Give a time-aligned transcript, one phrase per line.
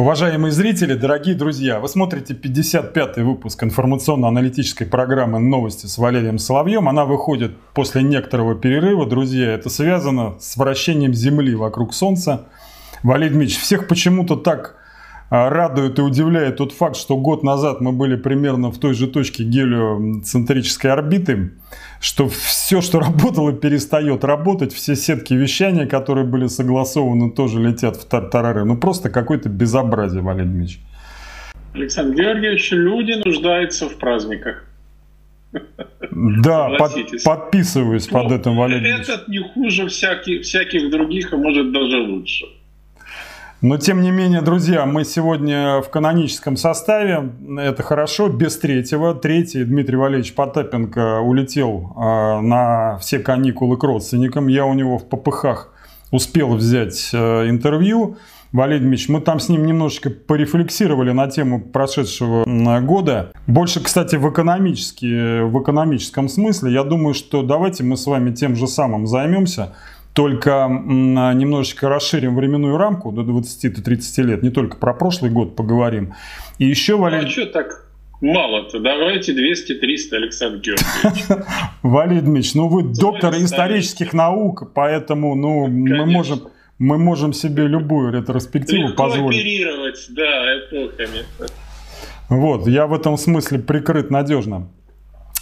[0.00, 6.88] Уважаемые зрители, дорогие друзья, вы смотрите 55-й выпуск информационно-аналитической программы «Новости» с Валерием Соловьем.
[6.88, 9.04] Она выходит после некоторого перерыва.
[9.04, 12.46] Друзья, это связано с вращением Земли вокруг Солнца.
[13.02, 14.79] Валерий Дмитриевич, всех почему-то так
[15.30, 19.44] радует и удивляет тот факт, что год назад мы были примерно в той же точке
[19.44, 21.52] гелиоцентрической орбиты,
[22.00, 28.04] что все, что работало, перестает работать, все сетки вещания, которые были согласованы, тоже летят в
[28.06, 28.64] тартарары.
[28.64, 30.80] Ну просто какое-то безобразие, Валерий Дмитриевич.
[31.74, 34.64] Александр Георгиевич, люди нуждаются в праздниках.
[36.10, 36.92] Да, под,
[37.24, 42.46] подписываюсь ну, под этим, Валерий Этот не хуже всяких, всяких других, а может даже лучше.
[43.62, 47.30] Но тем не менее, друзья, мы сегодня в каноническом составе.
[47.58, 49.14] Это хорошо, без третьего.
[49.14, 54.48] Третий Дмитрий Валерьевич Потапенко улетел э, на все каникулы к родственникам.
[54.48, 55.74] Я у него в попыхах
[56.10, 58.16] успел взять э, интервью.
[58.52, 62.44] Валерий Дмитриевич, мы там с ним немножечко порефлексировали на тему прошедшего
[62.80, 63.30] года.
[63.46, 66.72] Больше, кстати, в, экономически, в экономическом смысле.
[66.72, 69.74] Я думаю, что давайте мы с вами тем же самым займемся
[70.14, 76.14] только немножечко расширим временную рамку до 20-30 лет, не только про прошлый год поговорим.
[76.58, 77.26] И еще, Валерий...
[77.26, 77.86] А что так
[78.20, 78.80] мало-то?
[78.80, 81.24] Давайте 200-300, Александр Георгиевич.
[81.82, 86.40] Валерий Дмитриевич, ну вы доктор исторических наук, поэтому ну, мы можем
[86.80, 89.38] мы можем себе любую ретроспективу Легко позволить.
[89.38, 91.24] оперировать, да, эпохами.
[92.30, 94.70] Вот, я в этом смысле прикрыт надежно.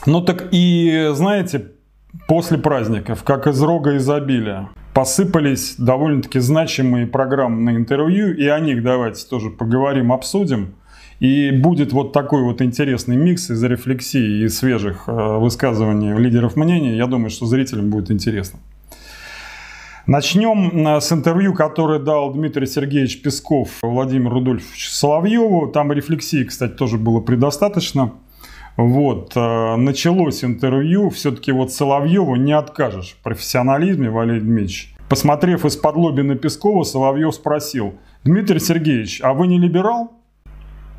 [0.05, 1.71] Ну так и, знаете,
[2.27, 9.27] после праздников, как из рога изобилия, посыпались довольно-таки значимые программные интервью, и о них давайте
[9.27, 10.75] тоже поговорим, обсудим.
[11.20, 16.97] И будет вот такой вот интересный микс из рефлексии и свежих э, высказываний лидеров мнений.
[16.97, 18.60] Я думаю, что зрителям будет интересно.
[20.06, 25.66] Начнем э, с интервью, которое дал Дмитрий Сергеевич Песков Владимиру Рудольфовичу Соловьеву.
[25.66, 28.12] Там рефлексии, кстати, тоже было предостаточно.
[28.78, 34.94] Вот, э, началось интервью, все-таки вот Соловьеву не откажешь в профессионализме, Валерий Дмитриевич.
[35.09, 40.12] Посмотрев из-под лоби на Пескова, Соловьев спросил, Дмитрий Сергеевич, а вы не либерал?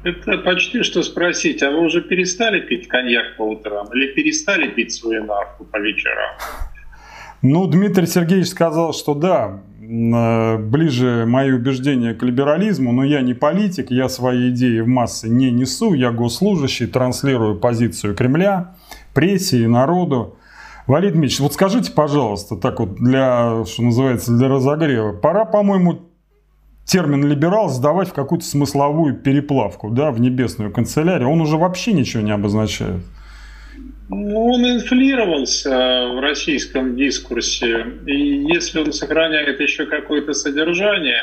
[0.03, 4.91] Это почти что спросить, а вы уже перестали пить коньяк по утрам или перестали пить
[4.91, 6.35] свою навку по вечерам?
[7.41, 13.89] Ну, Дмитрий Сергеевич сказал, что да, ближе мои убеждения к либерализму, но я не политик,
[13.89, 18.75] я свои идеи в массы не несу, я госслужащий, транслирую позицию Кремля,
[19.15, 20.35] прессе и народу.
[20.85, 26.01] Валерий Дмитриевич, вот скажите, пожалуйста, так вот для, что называется, для разогрева, пора, по-моему,
[26.85, 31.29] термин «либерал» сдавать в какую-то смысловую переплавку, да, в небесную канцелярию.
[31.29, 33.03] Он уже вообще ничего не обозначает.
[34.09, 41.21] Ну, он инфлировался в российском дискурсе, и если он сохраняет еще какое-то содержание,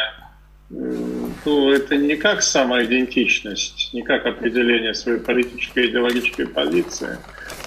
[1.45, 7.19] то это не как самоидентичность, не как определение своей политической и идеологической позиции,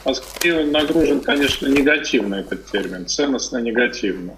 [0.05, 4.35] а скорее он нагружен, конечно, негативно этот термин, ценностно негативно.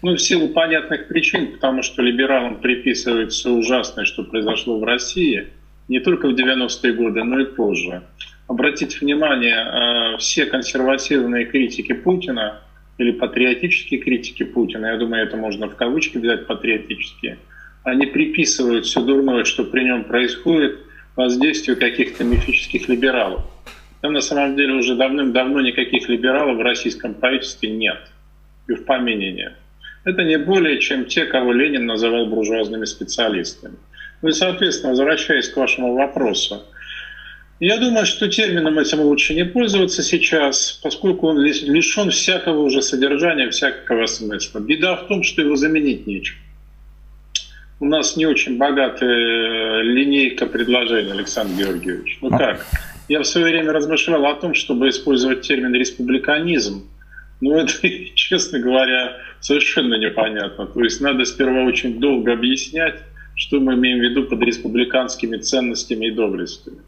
[0.00, 5.48] Ну, в силу понятных причин, потому что либералам приписывается ужасное, что произошло в России,
[5.88, 8.02] не только в 90-е годы, но и позже–
[8.46, 12.60] обратить внимание, э, все консервативные критики Путина
[12.98, 17.38] или патриотические критики Путина, я думаю, это можно в кавычки взять патриотические,
[17.82, 20.78] они приписывают все дурное, что при нем происходит,
[21.16, 23.42] воздействию каких-то мифических либералов.
[24.00, 27.98] Там на самом деле уже давным-давно никаких либералов в российском правительстве нет.
[28.66, 29.52] И в помине нет.
[30.04, 33.76] Это не более, чем те, кого Ленин называл буржуазными специалистами.
[34.22, 36.64] Ну и, соответственно, возвращаясь к вашему вопросу,
[37.60, 43.48] я думаю, что термином этим лучше не пользоваться сейчас, поскольку он лишен всякого уже содержания,
[43.50, 44.58] всякого смысла.
[44.58, 46.36] Беда в том, что его заменить нечем.
[47.80, 52.18] У нас не очень богатая линейка предложений, Александр Георгиевич.
[52.22, 52.38] Ну а?
[52.38, 52.66] как?
[53.08, 56.88] Я в свое время размышлял о том, чтобы использовать термин республиканизм.
[57.40, 57.72] Но это,
[58.14, 60.66] честно говоря, совершенно непонятно.
[60.66, 62.96] То есть надо сперва очень долго объяснять,
[63.36, 66.78] что мы имеем в виду под республиканскими ценностями и доблестями.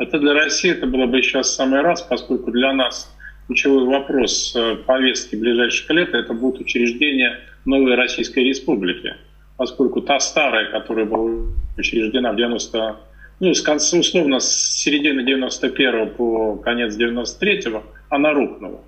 [0.00, 3.14] Это для России это было бы сейчас самый раз, поскольку для нас
[3.46, 9.14] ключевой вопрос э, повестки ближайших лет это будет учреждение новой Российской Республики,
[9.58, 11.44] поскольку та старая, которая была
[11.76, 12.96] учреждена в 90
[13.40, 17.64] ну, с конца, условно, с середины 91 по конец 93
[18.08, 18.80] она рухнула.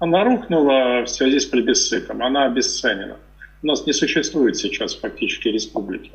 [0.00, 3.18] Она рухнула в связи с плебисцитом, она обесценена.
[3.62, 6.10] У нас не существует сейчас фактически республики.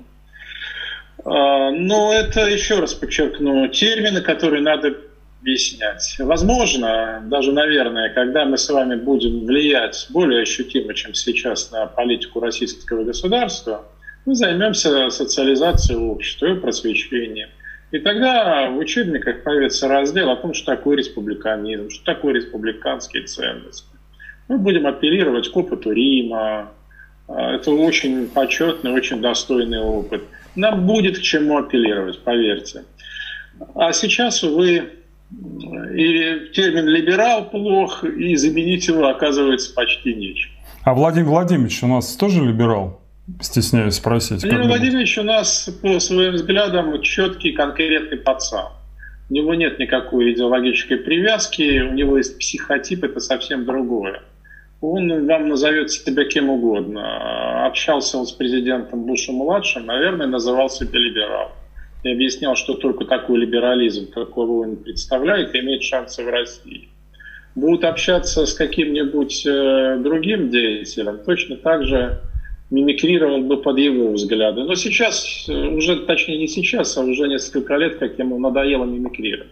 [1.23, 4.95] А, но это, еще раз подчеркну, термины, которые надо
[5.41, 6.15] объяснять.
[6.19, 12.39] Возможно, даже, наверное, когда мы с вами будем влиять более ощутимо, чем сейчас, на политику
[12.39, 13.85] российского государства,
[14.25, 17.49] Мы займемся социализацией общества и просвещением.
[17.91, 23.87] И тогда в учебниках появится раздел о том, что такое республиканизм, что такое республиканские ценности.
[24.47, 26.71] Мы будем апеллировать к опыту Рима.
[27.27, 30.23] А, это очень почетный, очень достойный опыт.
[30.55, 32.83] Нам будет к чему апеллировать, поверьте.
[33.75, 34.91] А сейчас, увы,
[35.93, 40.51] и термин «либерал» плох, и заменить его оказывается почти нечем.
[40.83, 43.01] А Владимир Владимирович у нас тоже либерал?
[43.41, 44.43] Стесняюсь спросить.
[44.43, 48.67] Владимир Владимирович у нас, по своим взглядам, четкий, конкретный пацан.
[49.29, 54.21] У него нет никакой идеологической привязки, у него есть психотип, это совсем другое.
[54.81, 57.65] Он вам назовет себя кем угодно.
[57.65, 61.51] Общался он с президентом Бушем-младшим, наверное, называл себя либералом
[62.05, 66.89] и объяснял, что только такой либерализм, какого он представляет, имеет шансы в России.
[67.55, 72.21] Будут общаться с каким-нибудь э, другим деятелем, точно так же
[72.69, 74.63] мимикрировал бы под его взгляды.
[74.63, 79.47] Но сейчас, э, уже, точнее не сейчас, а уже несколько лет, как ему надоело мимикрировать.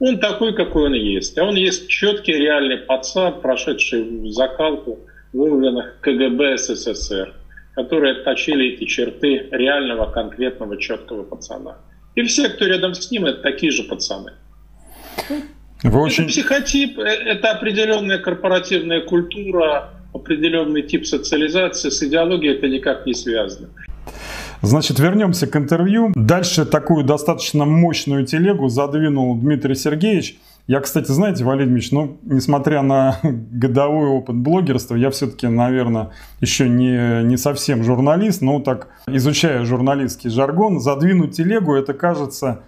[0.00, 1.38] Он такой, какой он есть.
[1.38, 5.00] А он есть четкий, реальный пацан, прошедший закалку
[5.32, 7.34] в органах КГБ СССР
[7.74, 11.78] которые отточили эти черты реального, конкретного, четкого пацана.
[12.14, 14.32] И все, кто рядом с ним, это такие же пацаны.
[15.82, 16.24] Вы очень...
[16.24, 23.14] Это психотип, э, это определенная корпоративная культура, определенный тип социализации, с идеологией это никак не
[23.14, 23.68] связано.
[24.64, 26.12] Значит, вернемся к интервью.
[26.14, 32.80] Дальше такую достаточно мощную телегу задвинул Дмитрий Сергеевич– я, кстати, знаете, Валерий Ильич, ну, несмотря
[32.80, 39.66] на годовой опыт блогерства, я все-таки, наверное, еще не, не совсем журналист, но так, изучая
[39.66, 42.62] журналистский жаргон, задвинуть телегу, это кажется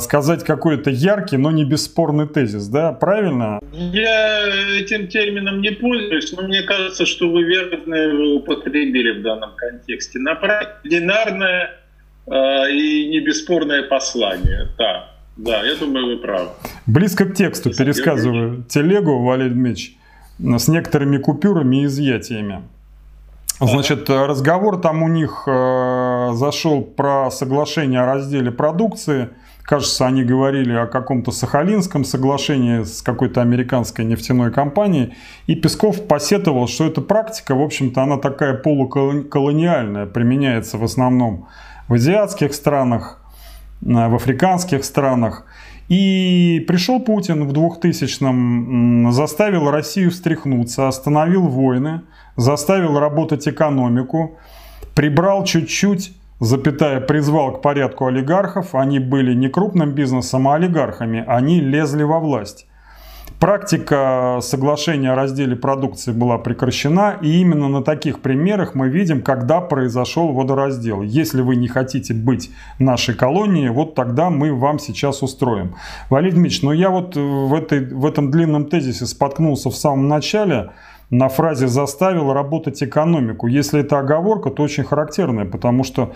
[0.00, 3.60] сказать какой-то яркий, но не бесспорный тезис, да, правильно?
[3.72, 4.46] Я
[4.78, 10.18] этим термином не пользуюсь, но мне кажется, что вы верно его употребили в данном контексте.
[10.18, 11.72] Направить динарное
[12.26, 15.10] э, и не бесспорное послание, да.
[15.36, 16.48] Да, я думаю, вы правы.
[16.86, 19.96] Близко к тексту Если пересказываю телегу, Валерий Дмитриевич,
[20.38, 22.62] с некоторыми купюрами и изъятиями.
[23.60, 29.30] Значит, разговор там у них э, зашел про соглашение о разделе продукции.
[29.66, 35.14] Кажется, они говорили о каком-то Сахалинском соглашении с какой-то американской нефтяной компанией.
[35.48, 41.48] И Песков посетовал, что эта практика, в общем-то, она такая полуколониальная, применяется в основном
[41.88, 43.20] в азиатских странах,
[43.80, 45.46] в африканских странах.
[45.88, 52.02] И пришел Путин в 2000-м, заставил Россию встряхнуться, остановил войны,
[52.36, 54.38] заставил работать экономику,
[54.94, 58.74] прибрал чуть-чуть, запятая, призвал к порядку олигархов.
[58.74, 61.24] Они были не крупным бизнесом, а олигархами.
[61.26, 62.66] Они лезли во власть.
[63.40, 69.60] Практика соглашения о разделе продукции была прекращена, и именно на таких примерах мы видим, когда
[69.60, 71.02] произошел водораздел.
[71.02, 75.74] Если вы не хотите быть нашей колонией, вот тогда мы вам сейчас устроим.
[76.08, 80.70] Валерий Дмитриевич, ну я вот в, этой, в этом длинном тезисе споткнулся в самом начале,
[81.10, 83.46] на фразе «заставил работать экономику».
[83.46, 86.12] Если это оговорка, то очень характерная, потому что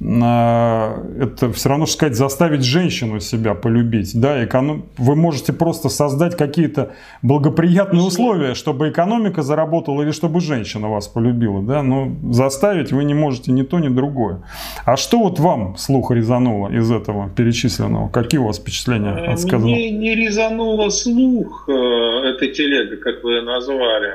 [0.00, 4.20] это все равно, что сказать, заставить женщину себя полюбить.
[4.20, 4.86] Да, эконом...
[4.98, 6.90] Вы можете просто создать какие-то
[7.22, 11.62] благоприятные условия, чтобы экономика заработала или чтобы женщина вас полюбила.
[11.62, 11.82] Да?
[11.82, 14.42] Но заставить вы не можете ни то, ни другое.
[14.84, 18.08] А что вот вам слух резануло из этого перечисленного?
[18.08, 19.76] Какие у вас впечатления от сказанного?
[19.76, 24.14] Мне не резануло слух э, этой телега, как вы назвали.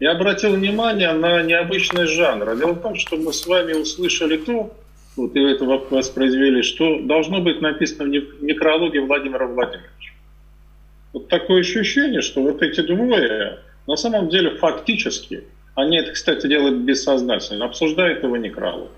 [0.00, 2.56] Я обратил внимание на необычный жанр.
[2.56, 4.74] Дело в том, что мы с вами услышали то,
[5.14, 10.12] вот и это воспроизвели, что должно быть написано в некрологе Владимира Владимировича.
[11.12, 16.78] Вот такое ощущение, что вот эти двое, на самом деле фактически, они это, кстати, делают
[16.78, 18.88] бессознательно, обсуждают его некролог.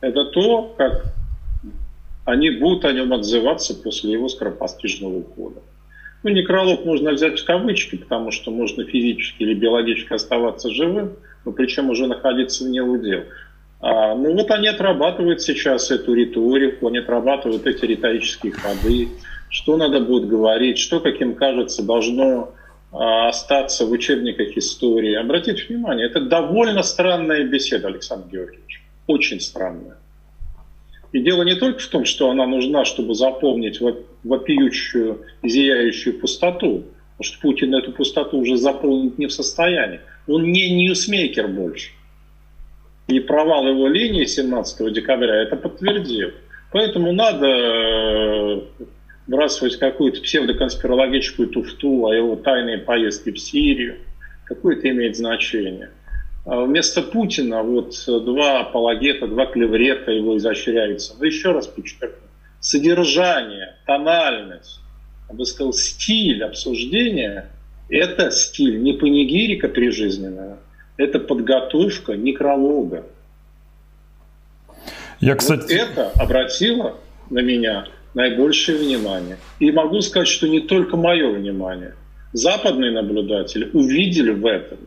[0.00, 1.04] Это то, как
[2.24, 5.60] они будут о нем отзываться после его скоропостижного ухода.
[6.26, 11.12] Ну, некролог можно взять в кавычки, потому что можно физически или биологически оставаться живым,
[11.44, 13.22] но причем уже находиться вне удел.
[13.78, 19.10] А, ну вот они отрабатывают сейчас эту риторику, они отрабатывают эти риторические ходы,
[19.50, 22.54] что надо будет говорить, что, как им кажется, должно
[22.90, 25.14] а, остаться в учебниках истории.
[25.14, 28.82] Обратите внимание, это довольно странная беседа, Александр Георгиевич.
[29.06, 29.96] Очень странная.
[31.16, 33.80] И дело не только в том, что она нужна, чтобы заполнить
[34.22, 36.84] вопиющую, зияющую пустоту,
[37.16, 40.00] потому что Путин эту пустоту уже заполнить не в состоянии.
[40.26, 41.92] Он не ньюсмейкер больше.
[43.06, 46.32] И провал его линии 17 декабря это подтвердил.
[46.70, 48.60] Поэтому надо э,
[49.26, 54.00] вбрасывать какую-то псевдоконспирологическую туфту о его тайной поездке в Сирию.
[54.44, 55.88] Какое это имеет значение.
[56.46, 61.14] А вместо Путина вот два апологета, два клеврета его изощряются.
[61.18, 62.28] Но еще раз подчеркну,
[62.60, 64.80] содержание, тональность,
[65.28, 67.50] я бы сказал, стиль обсуждения–
[67.88, 70.58] это стиль не панигирика прижизненного,
[70.96, 73.04] это подготовка некролога.
[75.18, 75.62] Я, кстати...
[75.62, 76.96] Вот это обратило
[77.28, 79.38] на меня наибольшее внимание.
[79.58, 81.94] И могу сказать, что не только мое внимание.
[82.32, 84.78] Западные наблюдатели увидели в этом,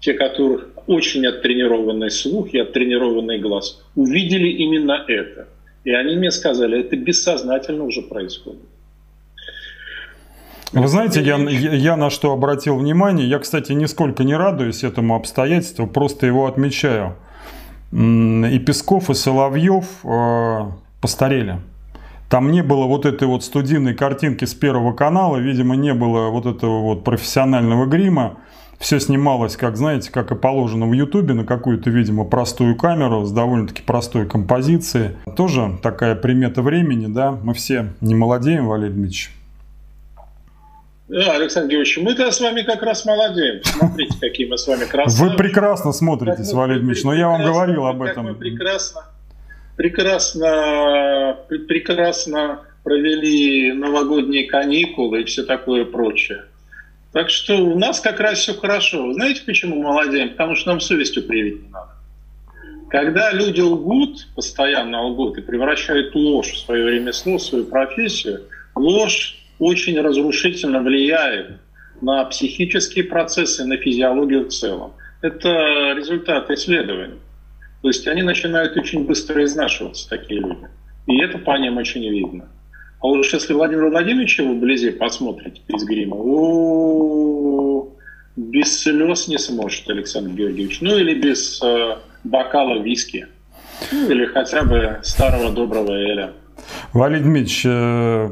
[0.00, 5.48] те, которых очень оттренированный слух и оттренированный глаз, увидели именно это.
[5.84, 8.62] И они мне сказали, это бессознательно уже происходит.
[10.72, 15.86] Вы знаете, я, я на что обратил внимание, я, кстати, нисколько не радуюсь этому обстоятельству,
[15.86, 17.16] просто его отмечаю.
[17.92, 20.58] И Песков, и Соловьев э,
[21.00, 21.60] постарели.
[22.28, 26.46] Там не было вот этой вот студийной картинки с Первого канала, видимо, не было вот
[26.46, 28.38] этого вот профессионального грима.
[28.78, 33.32] Все снималось, как знаете, как и положено в Ютубе, на какую-то, видимо, простую камеру с
[33.32, 35.16] довольно-таки простой композицией.
[35.36, 39.32] Тоже такая примета времени, да, мы все не молодеем, Валерий Дмитриевич.
[41.08, 43.62] Да, Александр Георгиевич, мы-то с вами как раз молодеем.
[43.62, 45.24] Смотрите, какие мы с вами красавцы.
[45.24, 48.26] Вы прекрасно смотритесь, Валерий Дмитриевич, но я вам говорил об этом.
[48.26, 49.02] мы прекрасно,
[49.76, 56.44] прекрасно, прекрасно провели новогодние каникулы и все такое прочее.
[57.16, 59.10] Так что у нас как раз все хорошо.
[59.14, 60.32] Знаете, почему молодеем?
[60.32, 61.92] Потому что нам совестью привить не надо.
[62.90, 68.42] Когда люди лгут, постоянно лгут и превращают ложь в свое ремесло, в свою профессию,
[68.74, 71.52] ложь очень разрушительно влияет
[72.02, 74.92] на психические процессы, на физиологию в целом.
[75.22, 77.20] Это результат исследований.
[77.80, 80.68] То есть они начинают очень быстро изнашиваться, такие люди.
[81.06, 82.50] И это по ним очень видно.
[83.00, 87.88] А уж если Владимир Владимировича вблизи посмотрите без грима, о,
[88.36, 90.80] без слез не сможет Александр Георгиевич.
[90.80, 93.26] Ну или без э, бокала виски.
[93.92, 96.32] Ну или хотя бы старого доброго Эля.
[96.92, 98.30] Валерий Дмитриевич, э,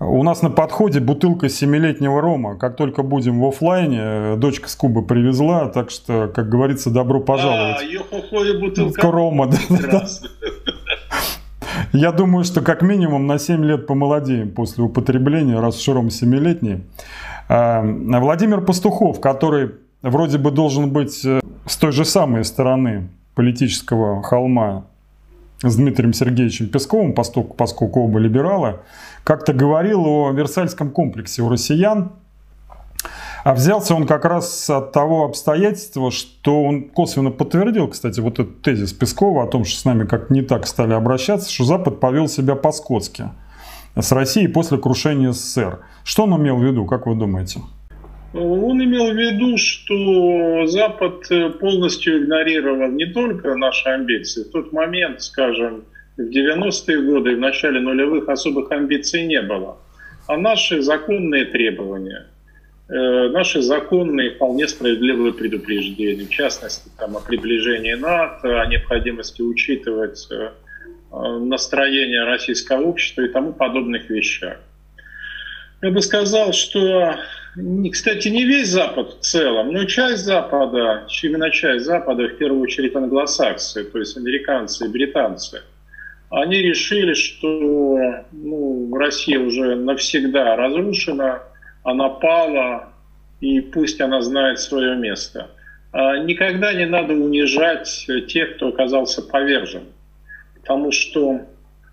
[0.00, 2.56] у нас на подходе бутылка семилетнего рома.
[2.56, 7.20] Как только будем в офлайне, э, дочка с Кубы привезла, так что, как говорится, добро
[7.20, 7.78] пожаловать.
[7.80, 9.10] А, йо-хо-хо и бутылка.
[9.10, 10.06] Рома, да, да.
[11.92, 16.84] Я думаю, что как минимум на 7 лет помолодеем после употребления, раз уж ром 7-летний.
[17.48, 24.22] А, Владимир Пастухов, который вроде бы должен быть э, с той же самой стороны политического
[24.22, 24.84] холма
[25.62, 28.76] с Дмитрием Сергеевичем Песковым, поскольку, поскольку оба либералы,
[29.24, 32.12] как-то говорил о Версальском комплексе у россиян.
[33.48, 38.60] А взялся он как раз от того обстоятельства, что он косвенно подтвердил, кстати, вот этот
[38.60, 42.28] тезис Пескова о том, что с нами как не так стали обращаться, что Запад повел
[42.28, 43.30] себя по-скотски
[43.96, 45.78] с Россией после крушения СССР.
[46.04, 47.60] Что он имел в виду, как вы думаете?
[48.34, 51.26] Он имел в виду, что Запад
[51.58, 54.44] полностью игнорировал не только наши амбиции.
[54.44, 55.84] В тот момент, скажем,
[56.18, 59.78] в 90-е годы в начале нулевых особых амбиций не было.
[60.26, 62.37] А наши законные требования, э,
[62.88, 70.50] наши законные вполне справедливые предупреждения, в частности, там, о приближении НАТО, о необходимости учитывать э,
[71.10, 74.58] настроение российского общества и тому подобных вещах.
[75.82, 77.14] Я бы сказал, что
[77.90, 82.94] кстати, не весь Запад в целом, но часть Запада, именно часть Запада, в первую очередь
[82.94, 85.62] англосаксы, то есть американцы и британцы,
[86.30, 91.42] они решили, что ну, Россия уже навсегда разрушена,
[91.88, 92.92] она пала,
[93.40, 95.50] и пусть она знает свое место.
[95.90, 99.84] А никогда не надо унижать тех, кто оказался повержен.
[100.54, 101.40] Потому что,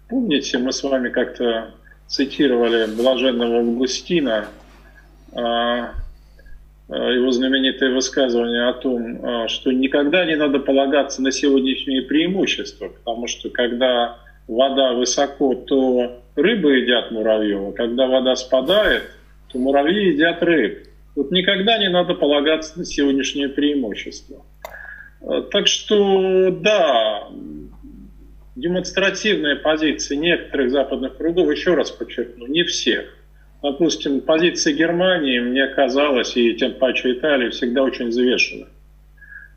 [0.10, 1.72] помните, мы с вами как-то
[2.08, 4.48] цитировали блаженного Августина,
[5.34, 5.92] а,
[6.90, 13.28] а, его знаменитое высказывание о том, что никогда не надо полагаться на сегодняшние преимущества, потому
[13.28, 19.04] что когда вода высоко, то рыбы едят муравьев, а когда вода спадает,
[19.56, 20.88] то муравьи едят рыб.
[21.16, 24.46] Вот никогда не надо полагаться на сегодняшнее преимущество.
[25.52, 27.28] Так что, да,
[28.56, 33.06] демонстративная позиция некоторых западных кругов, еще раз подчеркну, не всех–
[33.66, 38.68] допустим, позиция Германии, мне казалось, и тем паче Италии, всегда очень взвешена.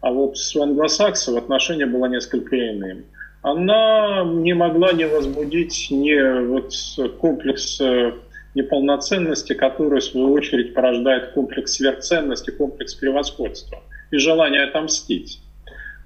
[0.00, 3.04] А вот с англосаксов отношение было несколько иным.
[3.42, 6.72] Она не могла не возбудить не вот
[7.18, 8.12] комплекс э,
[8.58, 15.40] неполноценности, который, в свою очередь, порождает комплекс сверхценности, комплекс превосходства и желание отомстить.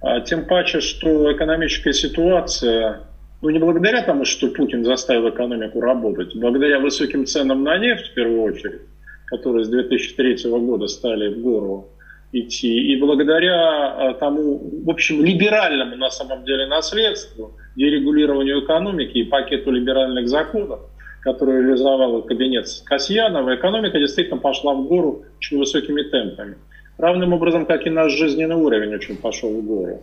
[0.00, 3.00] А тем паче, что экономическая ситуация
[3.40, 8.14] ну, не благодаря тому, что Путин заставил экономику работать, благодаря высоким ценам на нефть, в
[8.14, 8.82] первую очередь,
[9.26, 11.88] которые с 2003 года стали в гору,
[12.32, 12.92] идти.
[12.92, 19.70] И благодаря э, тому, в общем, либеральному на самом деле наследству, дерегулированию экономики и пакету
[19.70, 20.80] либеральных законов,
[21.22, 26.56] который реализовал кабинет Касьянова, экономика действительно пошла в гору очень высокими темпами.
[26.98, 30.02] Равным образом, как и наш жизненный уровень очень пошел в гору.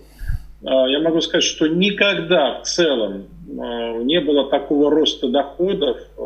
[0.65, 3.25] А, я могу сказать, что никогда в целом
[3.59, 6.21] а, не было такого роста доходов а,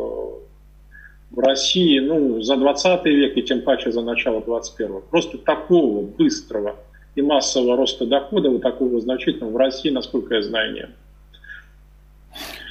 [1.30, 6.76] в России ну, за 20 век и тем паче за начало 21 Просто такого быстрого
[7.16, 10.90] и массового роста доходов, такого значительного в России, насколько я знаю, нет.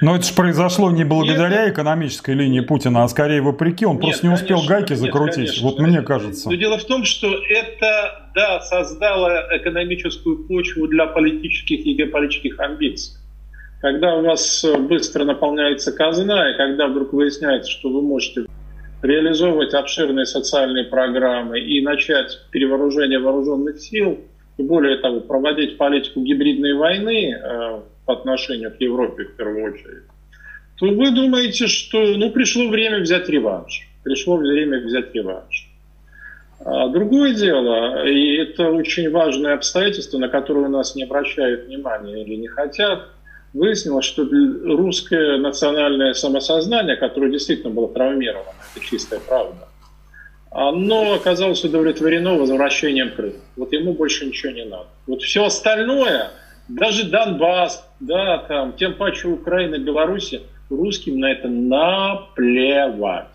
[0.01, 3.85] Но это же произошло не благодаря нет, экономической линии Путина, а скорее вопреки.
[3.85, 5.37] Он нет, просто не успел конечно, гайки закрутить.
[5.37, 6.49] Нет, конечно, вот мне кажется.
[6.49, 13.17] Но дело в том, что это, да, создало экономическую почву для политических и геополитических амбиций.
[13.81, 18.45] Когда у вас быстро наполняется казна, и когда вдруг выясняется, что вы можете
[19.01, 24.19] реализовывать обширные социальные программы и начать перевооружение вооруженных сил,
[24.57, 30.03] и более того, проводить политику гибридной войны, э, по отношению к Европе в первую очередь,
[30.77, 33.87] то вы думаете, что ну, пришло время взять реванш.
[34.03, 35.69] Пришло время взять реванш.
[36.65, 42.23] А другое дело, и это очень важное обстоятельство, на которое у нас не обращают внимания
[42.23, 43.09] или не хотят,
[43.53, 49.67] выяснилось, что русское национальное самосознание, которое действительно было травмировано, это чистая правда,
[50.51, 53.39] оно оказалось удовлетворено возвращением Крыма.
[53.55, 54.87] Вот ему больше ничего не надо.
[55.07, 56.29] Вот все остальное–
[56.67, 60.33] даже Донбасс, да, там, тем паче Украина, Беларусь,
[60.69, 63.27] русским на это наплевать.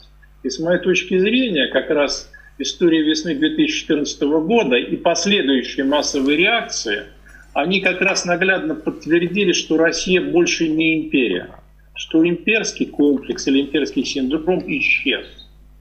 [0.42, 7.04] И с моей точки зрения, как раз история весны 2014 года и последующие массовые реакции,
[7.52, 11.50] они как раз наглядно подтвердили, что Россия больше не империя,
[11.94, 15.26] что имперский комплекс или имперский синдром исчез.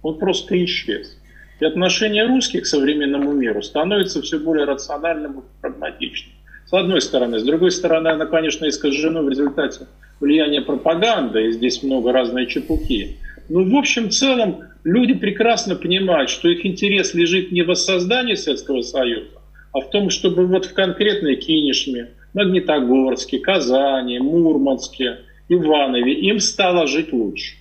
[0.02, 1.18] Он просто исчез.
[1.60, 6.37] И отношение русских к современному миру становится все более рациональным и прагматичным.
[6.68, 7.40] С одной стороны.
[7.40, 9.88] С другой стороны, она, конечно, искажена в результате
[10.20, 13.18] влияния пропаганды, и здесь много разной чепухи.
[13.48, 18.82] Но в общем целом люди прекрасно понимают, что их интерес лежит не в воссоздании Советского
[18.82, 19.40] Союза,
[19.72, 27.14] а в том, чтобы вот в конкретной Кинешме, Магнитогорске, Казани, Мурманске, Иванове им стало жить
[27.14, 27.56] лучше.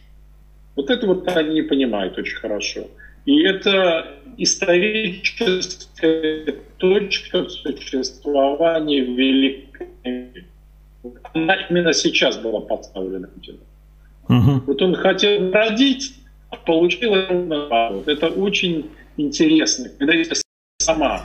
[0.74, 2.88] Вот это вот они понимают очень хорошо.
[3.24, 9.88] И это историческая точка существования великой.
[11.34, 13.58] Она именно сейчас была подставлена Путину.
[14.28, 14.62] Угу.
[14.66, 16.14] Вот он хотел родить,
[16.50, 18.08] а получил наоборот.
[18.08, 20.14] Это очень интересно, когда
[20.78, 21.22] сама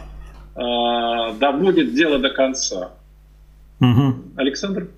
[0.56, 2.92] э, доводит дело до конца.
[3.80, 4.38] Угу.
[4.38, 4.90] Александр?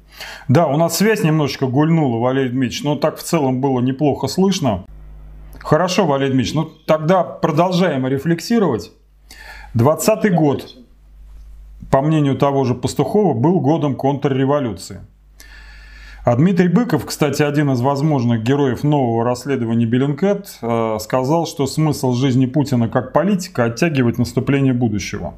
[0.49, 4.85] Да, у нас связь немножечко гульнула, Валерий Дмитриевич, но так в целом было неплохо слышно.
[5.59, 8.91] Хорошо, Валерий Дмитриевич, ну тогда продолжаем рефлексировать.
[9.73, 10.75] 20 год,
[11.89, 15.01] по мнению того же Пастухова, был годом контрреволюции.
[16.25, 22.13] А Дмитрий Быков, кстати, один из возможных героев нового расследования Беллинкет, э, сказал, что смысл
[22.13, 25.33] жизни Путина как политика оттягивать наступление будущего.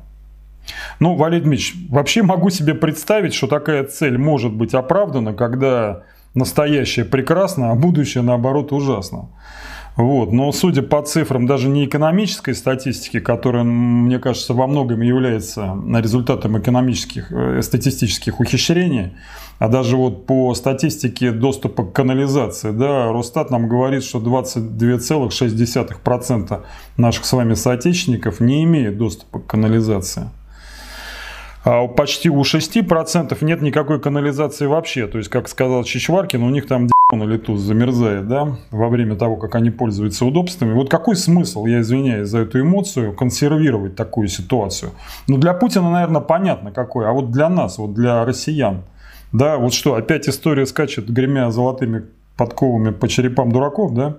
[1.00, 7.06] Ну, Валерий Дмитриевич, вообще могу себе представить, что такая цель может быть оправдана, когда настоящее
[7.06, 9.30] прекрасно, а будущее, наоборот, ужасно.
[9.96, 10.34] Вот.
[10.34, 16.60] Но судя по цифрам даже не экономической статистики, которая, мне кажется, во многом является результатом
[16.60, 19.14] экономических, э, статистических ухищрений,
[19.58, 26.66] а даже вот по статистике доступа к канализации, да, Росстат нам говорит, что 22,6%
[26.98, 30.30] наших с вами соотечественников не имеют доступа к канализации.
[31.64, 35.08] А почти у 6% нет никакой канализации вообще.
[35.08, 39.38] То есть, как сказал Чичваркин, у них там на лету замерзает, да, во время того,
[39.38, 40.74] как они пользуются удобствами.
[40.74, 44.92] Вот какой смысл, я извиняюсь за эту эмоцию, консервировать такую ситуацию?
[45.28, 48.84] Ну, для Путина, наверное, понятно какой, а вот для нас, вот для россиян,
[49.32, 52.06] да, вот что, опять история скачет, гремя золотыми
[52.38, 54.18] подковами по черепам дураков, да?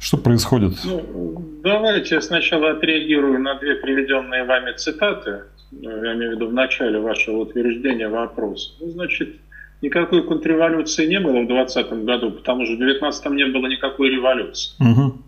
[0.00, 0.74] Что происходит?
[0.84, 6.48] Ну, давайте я сначала отреагирую на две приведенные вами цитаты ну, я имею в виду
[6.48, 8.72] в начале вашего утверждения вопроса.
[8.80, 9.36] Ну, значит,
[9.82, 14.72] никакой контрреволюции не было в 2020 году, потому что в 2019 не было никакой революции.
[14.80, 15.18] Угу.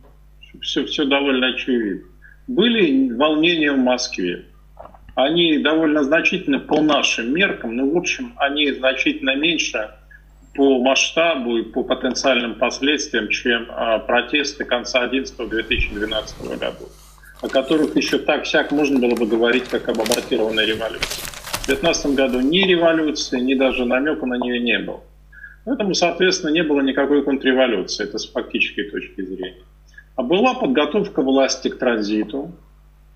[0.62, 2.06] Все, все довольно очевидно.
[2.46, 4.46] Были волнения в Москве.
[5.14, 9.90] Они довольно значительны по нашим меркам, но, в общем, они значительно меньше
[10.54, 16.74] по масштабу и по потенциальным последствиям, чем а, протесты конца 2011-2012 года
[17.40, 21.22] о которых еще так всяк можно было бы говорить, как об абортированной революции.
[21.62, 25.02] В 2015 году ни революции, ни даже намека на нее не было.
[25.64, 29.62] Поэтому, соответственно, не было никакой контрреволюции, это с фактической точки зрения.
[30.16, 32.50] А была подготовка власти к транзиту,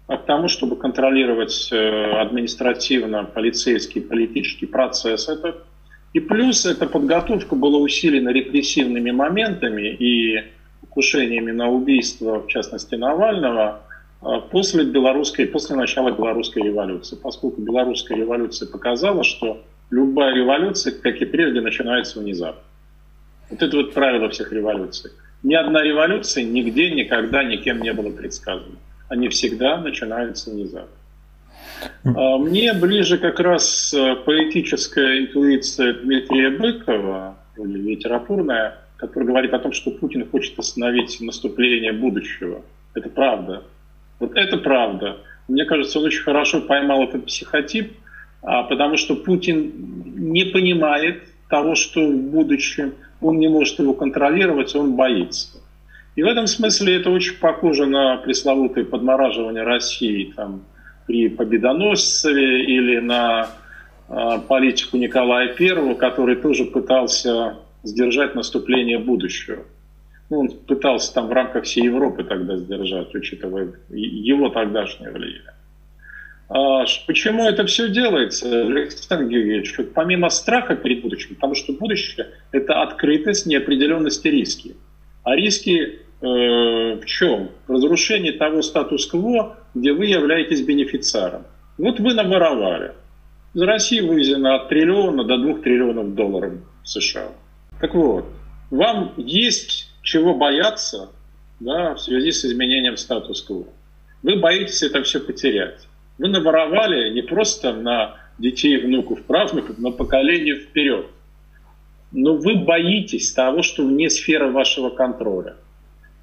[0.06, 1.76] а к тому, чтобы контролировать э,
[2.20, 5.64] административно-полицейский политический процесс этот.
[6.12, 10.44] И плюс эта подготовка была усилена репрессивными моментами и
[10.80, 13.82] покушениями на убийство, в частности, Навального,
[14.50, 21.24] после белорусской, после начала белорусской революции, поскольку белорусская революция показала, что любая революция, как и
[21.24, 22.62] прежде, начинается внезапно.
[23.50, 25.10] Вот это вот правило всех революций.
[25.42, 28.78] Ни одна революция нигде, никогда, никем не была предсказана.
[29.08, 30.88] Они всегда начинаются внезапно.
[32.04, 39.58] А, мне ближе как раз э, поэтическая интуиция Дмитрия Быкова, или литературная, который говорит о
[39.58, 42.62] том, что Путин хочет остановить наступление будущего.
[42.94, 43.62] Это правда.
[44.20, 45.18] Вот это правда.
[45.48, 47.92] Мне кажется, он очень хорошо поймал этот психотип,
[48.42, 49.72] а, потому что Путин
[50.16, 55.58] не понимает того, что в будущем он не может его контролировать, он боится.
[56.16, 60.64] И в этом смысле это очень похоже на пресловутое подмораживание России там,
[61.06, 63.50] при Победоносцеве или на
[64.08, 64.14] э,
[64.46, 69.64] политику Николая I, который тоже пытался сдержать наступление будущего.
[70.34, 75.54] Ну, он пытался там в рамках всей Европы тогда сдержать, учитывая его тогдашнее влияние.
[76.48, 79.76] А почему это все делается, Александр Георгиевич?
[79.94, 84.76] Помимо страха перед будущим, потому что будущее– это открытость, неопределенность и риски.
[85.22, 87.50] А риски э, в чем?
[87.68, 91.44] В разрушении того статус-кво, где вы являетесь бенефициаром.
[91.78, 92.92] Вот вы наворовали.
[93.54, 97.28] Из России вывезено от триллиона до двух триллионов долларов США.
[97.80, 98.26] Так вот,
[98.70, 101.10] вам есть чего бояться
[101.58, 103.66] да, в связи с изменением статус-кво.
[104.22, 105.88] Вы боитесь это все потерять.
[106.18, 111.06] Вы наворовали не просто на детей, внуков, правнуков, но поколение вперед.
[112.12, 115.56] Но вы боитесь того, что вне сферы вашего контроля.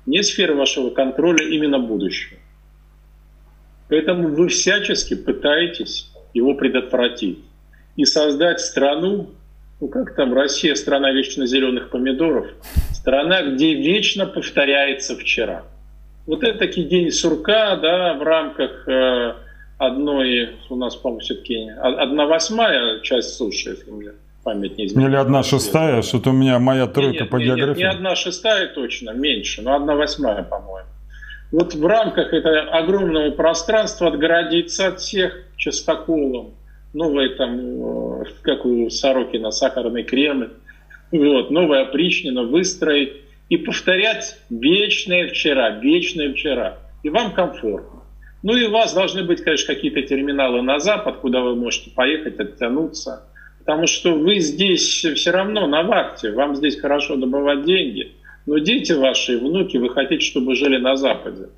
[0.06, 2.40] Вне сферы вашего контроля именно будущее.
[3.90, 7.40] Поэтому вы всячески пытаетесь его предотвратить
[7.98, 9.32] и создать страну,
[9.82, 12.48] ну как там Россия, страна вечно зеленых помидоров,
[13.02, 15.64] страна, где вечно повторяется вчера.
[16.28, 19.34] Вот это таки день сурка, да, в рамках э,
[19.80, 24.12] одной, у нас, по-моему, все-таки одна восьмая часть суши, если мне
[24.44, 25.10] память не изменяет.
[25.10, 27.80] Или одна шестая, что-то у меня моя тройка нет, по нет, географии.
[27.80, 30.88] Нет, не одна шестая точно, меньше, но одна восьмая, по-моему.
[31.52, 36.54] Вот в рамках этого огромного пространства отгородиться от всех частоколом,
[36.94, 40.52] новое там, э, как у Сорокина, сахарный Кремль,
[41.18, 43.14] вот, новая опричнина выстроить
[43.50, 46.78] и повторять вечное вчера, вечное вчера.
[47.04, 48.02] И вам комфортно.
[48.44, 52.40] Ну и у вас должны быть, конечно, какие-то терминалы на запад, куда вы можете поехать,
[52.40, 53.28] оттянуться.
[53.60, 58.14] Потому что вы здесь все равно на вахте, вам здесь хорошо добывать деньги.
[58.48, 61.50] Но дети ваши, внуки, вы хотите, чтобы жили на Западе.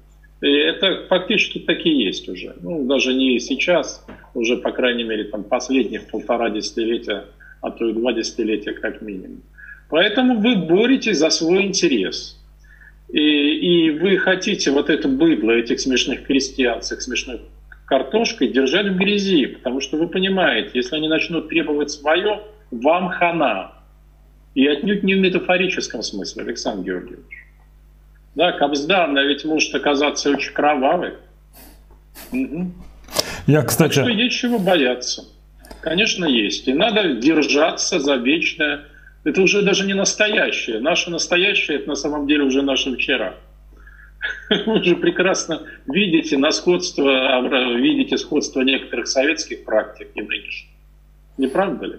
[0.42, 2.56] И это фактически такие есть уже.
[2.62, 7.24] Ну, даже не сейчас, уже, по крайней мере, там последних полтора десятилетия,
[7.64, 9.42] а то и два десятилетия как минимум.
[9.90, 12.38] Поэтому вы боретесь за свой интерес.
[13.10, 17.42] И, и вы хотите вот это быдло этих смешных крестьян с их смешной
[17.86, 23.74] картошкой держать в грязи, потому что вы понимаете, если они начнут требовать свое, вам хана.
[24.56, 27.46] И отнюдь не в метафорическом смысле, Александр Георгиевич.
[28.36, 31.14] Да, Кобздан ведь может оказаться очень кровавый.
[32.32, 32.72] Угу.
[33.48, 33.96] Я, кстати...
[33.96, 35.24] Так что есть чего бояться.
[35.84, 36.68] Конечно, есть.
[36.68, 38.86] И надо держаться за вечное
[39.24, 40.80] это уже даже не настоящее.
[40.80, 43.36] Наше настоящее– это на самом деле уже наше вчера.
[44.66, 47.42] Вы уже прекрасно видите на сходство,
[47.78, 50.70] видите сходство некоторых советских практик и нынешних.
[51.38, 51.96] Не правда ли?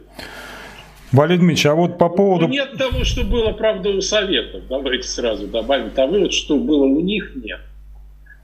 [1.12, 2.47] Валерий Дмитриевич, а вот по поводу...
[2.47, 4.62] Ну, нет того, что было, правда, у Советов.
[4.68, 7.61] Давайте сразу добавим того, что было у них, нет.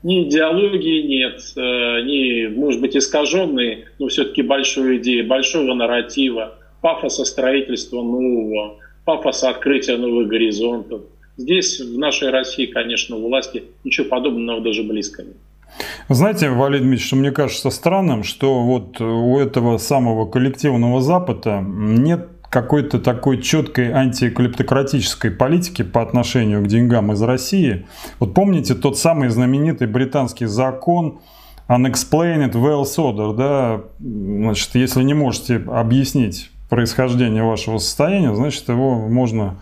[0.03, 7.25] Ни идеологии нет, э, ни, может быть, искаженной, но все-таки большой идеи, большого нарратива пафоса
[7.25, 11.03] строительства нового, пафоса открытия новых горизонтов.
[11.37, 15.37] Здесь, в нашей России, конечно, у власти ничего подобного даже близко нет.
[16.09, 22.99] Знаете, Валерий Дмитриевич, мне кажется странным, что вот у этого самого коллективного Запада нет какой-то
[22.99, 27.87] такой четкой антиклептократической политики по отношению к деньгам из России.
[28.19, 31.21] Вот помните тот самый знаменитый британский закон
[31.69, 39.59] Unexplained Wealth Order, да, значит, если не можете объяснить происхождения вашего состояния, значит, его можно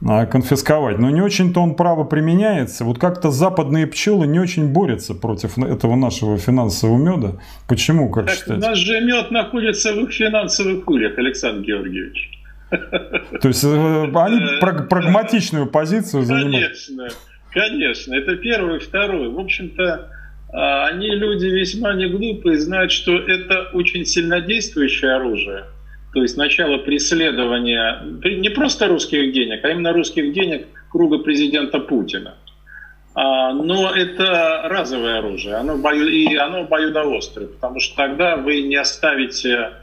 [0.00, 0.98] конфисковать.
[0.98, 2.84] Но не очень-то он право применяется.
[2.84, 7.40] Вот как-то западные пчелы не очень борются против этого нашего финансового меда.
[7.66, 8.66] Почему, как так считаете?
[8.66, 12.30] Наш же мед находится в их финансовых кулях, Александр Георгиевич.
[12.70, 16.74] То есть э, они прагматичную позицию занимают?
[16.86, 17.08] Конечно,
[17.52, 18.14] конечно.
[18.14, 18.78] Это первое.
[18.78, 19.30] Второе.
[19.30, 20.10] В общем-то,
[20.52, 25.64] а, они люди весьма не глупые, знают, что это очень сильнодействующее оружие.
[26.18, 32.34] То есть начало преследования не просто русских денег, а именно русских денег круга президента Путина.
[33.14, 38.74] А, но это разовое оружие, оно бою, и оно обоюдоострое, потому что тогда вы не
[38.74, 39.74] оставите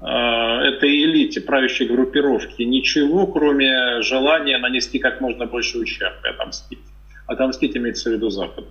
[0.00, 6.80] а, этой элите правящей группировки ничего, кроме желания нанести как можно больше ущерба и отомстить.
[7.28, 8.64] Отомстить имеется в виду Запад.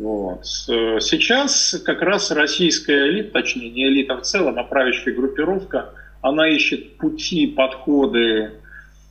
[0.00, 0.44] Вот.
[0.44, 5.90] Сейчас как раз российская элита, точнее не элита в целом, а правящая группировка,
[6.22, 8.52] она ищет пути, подходы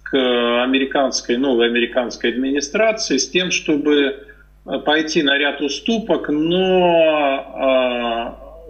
[0.04, 4.28] к американской, новой американской администрации с тем, чтобы
[4.86, 7.56] пойти на ряд уступок, но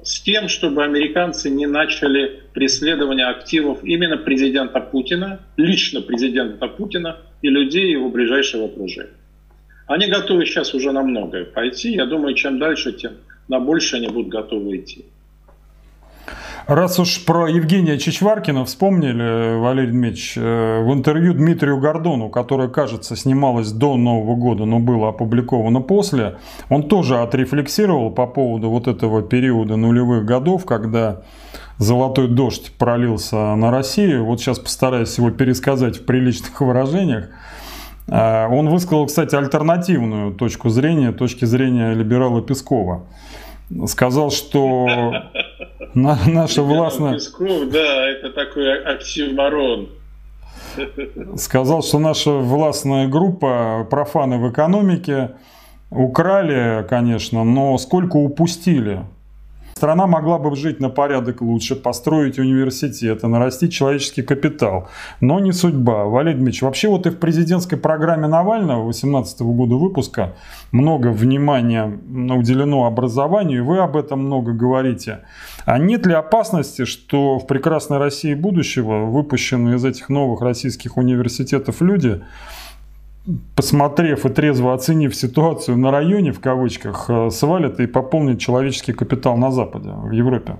[0.03, 7.49] с тем, чтобы американцы не начали преследование активов именно президента Путина, лично президента Путина и
[7.49, 9.13] людей его ближайшего окружения.
[9.87, 11.93] Они готовы сейчас уже на многое пойти.
[11.93, 13.13] Я думаю, чем дальше, тем
[13.47, 15.05] на больше они будут готовы идти.
[16.67, 23.15] Раз уж про Евгения Чичваркина вспомнили, Валерий Дмитриевич, э, в интервью Дмитрию Гордону, которое, кажется,
[23.15, 26.37] снималось до Нового года, но было опубликовано после,
[26.69, 31.21] он тоже отрефлексировал по поводу вот этого периода нулевых годов, когда
[31.77, 34.25] золотой дождь пролился на Россию.
[34.25, 37.29] Вот сейчас постараюсь его пересказать в приличных выражениях.
[38.07, 43.03] Э, он высказал, кстати, альтернативную точку зрения, точки зрения либерала Пескова
[43.87, 45.11] сказал, что
[45.95, 47.13] наша властная...
[47.13, 49.89] Песков, да, это такой оксюмарон.
[51.37, 55.31] Сказал, что наша властная группа профаны в экономике
[55.89, 59.05] украли, конечно, но сколько упустили.
[59.77, 64.87] Страна могла бы жить на порядок лучше, построить университеты, нарастить человеческий капитал.
[65.19, 66.05] Но не судьба.
[66.05, 70.33] Валерий Дмитриевич, вообще вот и в президентской программе Навального 2018 года выпуска
[70.71, 75.25] много внимания уделено образованию, и вы об этом много говорите.
[75.65, 81.81] А нет ли опасности, что в прекрасной России будущего выпущенные из этих новых российских университетов
[81.81, 82.21] люди
[83.55, 89.37] посмотрев и трезво оценив ситуацию на районе, в кавычках, э, свалят и пополнят человеческий капитал
[89.37, 90.57] на Западе, в Европе?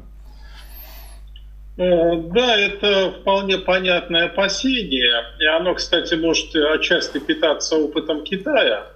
[1.77, 5.11] Э, да, это вполне понятное опасение.
[5.39, 8.87] И оно, кстати, может отчасти питаться опытом Китая.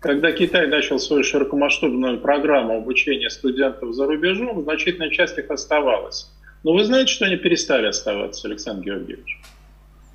[0.00, 6.30] Когда Китай начал свою широкомасштабную программу обучения студентов за рубежом, значительная часть их оставалась.
[6.62, 9.40] Но вы знаете, что они перестали оставаться, Александр Георгиевич?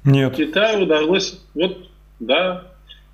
[0.04, 0.36] Нет.
[0.36, 2.66] Китаю удалось, вот, да,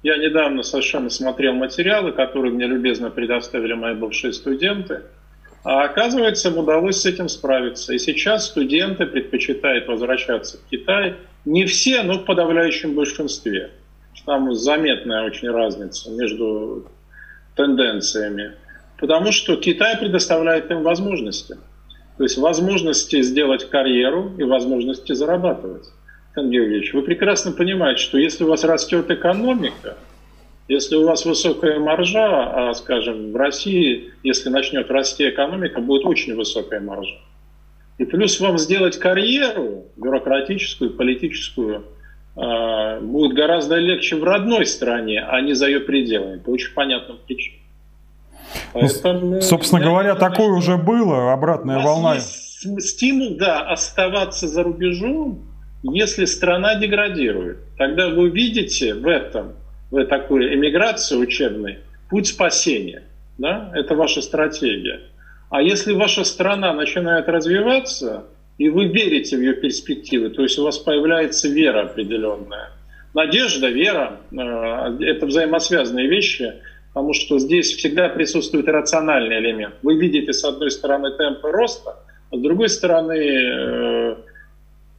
[0.06, 5.02] я недавно совершенно смотрел материалы, которые мне любезно предоставили мои бывшие студенты.
[5.64, 7.92] А оказывается, им удалось с этим справиться.
[7.92, 11.16] И сейчас студенты предпочитают возвращаться в Китай.
[11.44, 13.72] Не все, но в подавляющем большинстве.
[14.28, 16.86] Там заметная очень разница между
[17.56, 18.54] тенденциями.
[19.00, 21.58] Потому что Китай предоставляет им возможности.
[22.18, 25.88] То есть возможности сделать карьеру и возможности зарабатывать.
[26.38, 29.98] Ильич, вы прекрасно понимаете, что если у вас растет экономика,
[30.68, 36.36] если у вас высокая маржа, а, скажем, в России, если начнет расти экономика, будет очень
[36.36, 37.18] высокая маржа.
[37.98, 41.86] И плюс вам сделать карьеру бюрократическую, политическую,
[42.36, 47.20] а, будет гораздо легче в родной стране, а не за ее пределами, по очень понятным
[47.26, 47.60] причинам.
[48.74, 52.20] Ну, Поэтому, собственно говоря, такое уже было, обратная волна.
[52.20, 55.55] стимул, да, оставаться за рубежом,
[55.94, 59.54] если страна деградирует, тогда вы видите в этом,
[59.92, 63.04] в такой эмиграции учебной, путь спасения.
[63.38, 63.72] Да?
[63.74, 65.02] Это ваша стратегия.
[65.50, 68.26] А если ваша страна начинает развиваться,
[68.58, 72.70] и вы верите в ее перспективы, то есть у вас появляется вера определенная.
[73.14, 74.36] Надежда, вера э,–
[75.06, 76.54] это взаимосвязанные вещи,
[76.94, 79.76] потому что здесь всегда присутствует рациональный элемент.
[79.84, 81.98] Вы видите, с одной стороны, темпы роста,
[82.32, 84.16] а с другой стороны, э,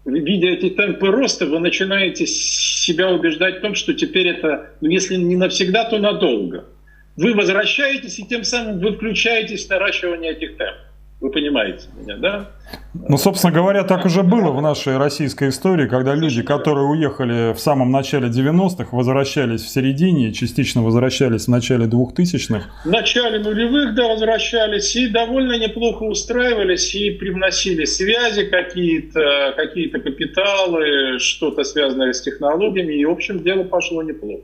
[0.07, 5.17] видя эти темпы роста, вы начинаете себя убеждать в том, что теперь это, ну, если
[5.17, 6.65] не навсегда, то надолго.
[7.17, 10.86] Вы возвращаетесь, и тем самым вы включаетесь в наращивание этих темпов.
[11.19, 12.51] Вы понимаете меня, да?
[12.93, 17.59] Ну, собственно говоря, так уже было в нашей российской истории, когда люди, которые уехали в
[17.59, 22.67] самом начале 90-х, возвращались в середине, частично возвращались в начале 2000-х.
[22.85, 31.19] В начале нулевых, да, возвращались и довольно неплохо устраивались и привносили связи какие-то, какие-то капиталы,
[31.19, 34.43] что-то связанное с технологиями, и, в общем, дело пошло неплохо.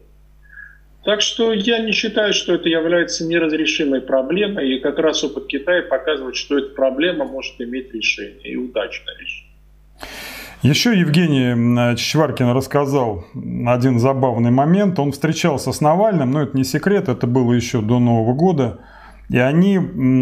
[1.05, 5.83] Так что я не считаю, что это является неразрешимой проблемой, и как раз опыт Китая
[5.83, 9.53] показывает, что эта проблема может иметь решение, и удачное решение.
[10.63, 13.25] Еще Евгений Чичваркин рассказал
[13.67, 14.97] один забавный момент.
[15.01, 18.79] Он встречался с Навальным, но это не секрет, это было еще до Нового года.
[19.33, 19.81] И они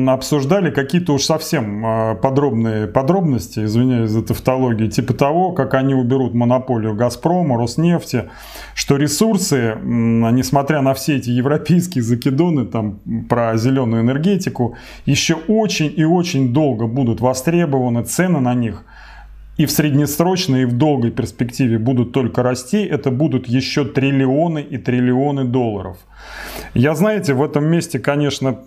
[0.08, 6.32] обсуждали какие-то уж совсем а, подробные подробности, извиняюсь за тавтологию, типа того, как они уберут
[6.32, 8.30] монополию «Газпрома», «Роснефти»,
[8.76, 16.04] что ресурсы, несмотря на все эти европейские закидоны там, про зеленую энергетику, еще очень и
[16.04, 18.84] очень долго будут востребованы, цены на них
[19.60, 24.78] и в среднесрочной, и в долгой перспективе будут только расти, это будут еще триллионы и
[24.78, 25.98] триллионы долларов.
[26.72, 28.60] Я, знаете, в этом месте, конечно,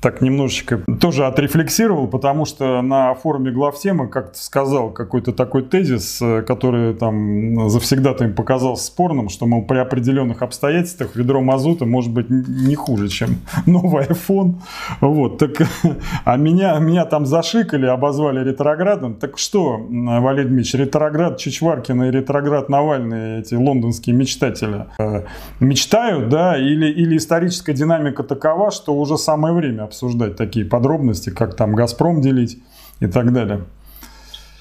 [0.00, 6.42] так немножечко тоже отрефлексировал, потому что на форуме главтемы как-то сказал какой-то такой тезис, э,
[6.42, 12.28] который там завсегда-то им показался спорным, что, мол, при определенных обстоятельствах ведро мазута может быть
[12.28, 14.56] не хуже, чем новый iPhone.
[15.00, 15.50] Вот, так,
[16.24, 19.14] а меня, меня там зашикали, обозвали ретроградом.
[19.14, 25.22] Так что, Валерий Дмитриевич, ретроград Чичваркина и ретроград Навальный, эти лондонские мечтатели, э,
[25.60, 31.56] мечтают, да, или, или историческая динамика такова, что уже самое время обсуждать такие подробности, как
[31.56, 32.58] там «Газпром» делить
[33.00, 33.64] и так далее?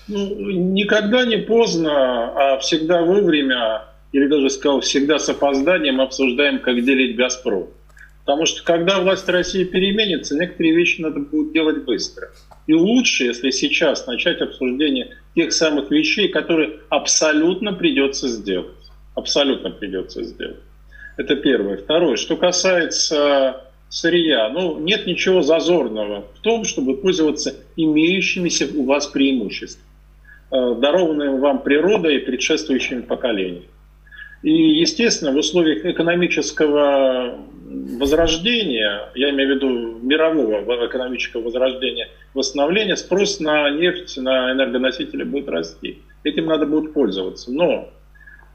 [0.08, 6.84] Ну, никогда не поздно, а всегда вовремя, или даже сказал, всегда с опозданием обсуждаем, как
[6.84, 7.68] делить «Газпром».
[8.26, 12.30] Потому что когда власть России переменится, некоторые вещи надо будет делать быстро.
[12.68, 18.78] И лучше, если сейчас начать обсуждение тех самых вещей, которые абсолютно придется сделать.
[19.16, 20.60] Абсолютно придется сделать.
[21.18, 21.78] Это первое.
[21.78, 22.16] Второе.
[22.16, 24.50] Что касается сырья.
[24.50, 29.86] Ну, нет ничего зазорного в том, чтобы пользоваться имеющимися у вас преимуществами,
[30.52, 33.68] э, дарованными вам природой и предшествующими поколениями.
[34.44, 37.38] И, естественно, в условиях экономического
[38.00, 39.70] возрождения, я имею в виду
[40.02, 46.00] мирового экономического возрождения, восстановления, спрос на нефть, на энергоносители будет расти.
[46.24, 47.52] Этим надо будет пользоваться.
[47.52, 47.90] Но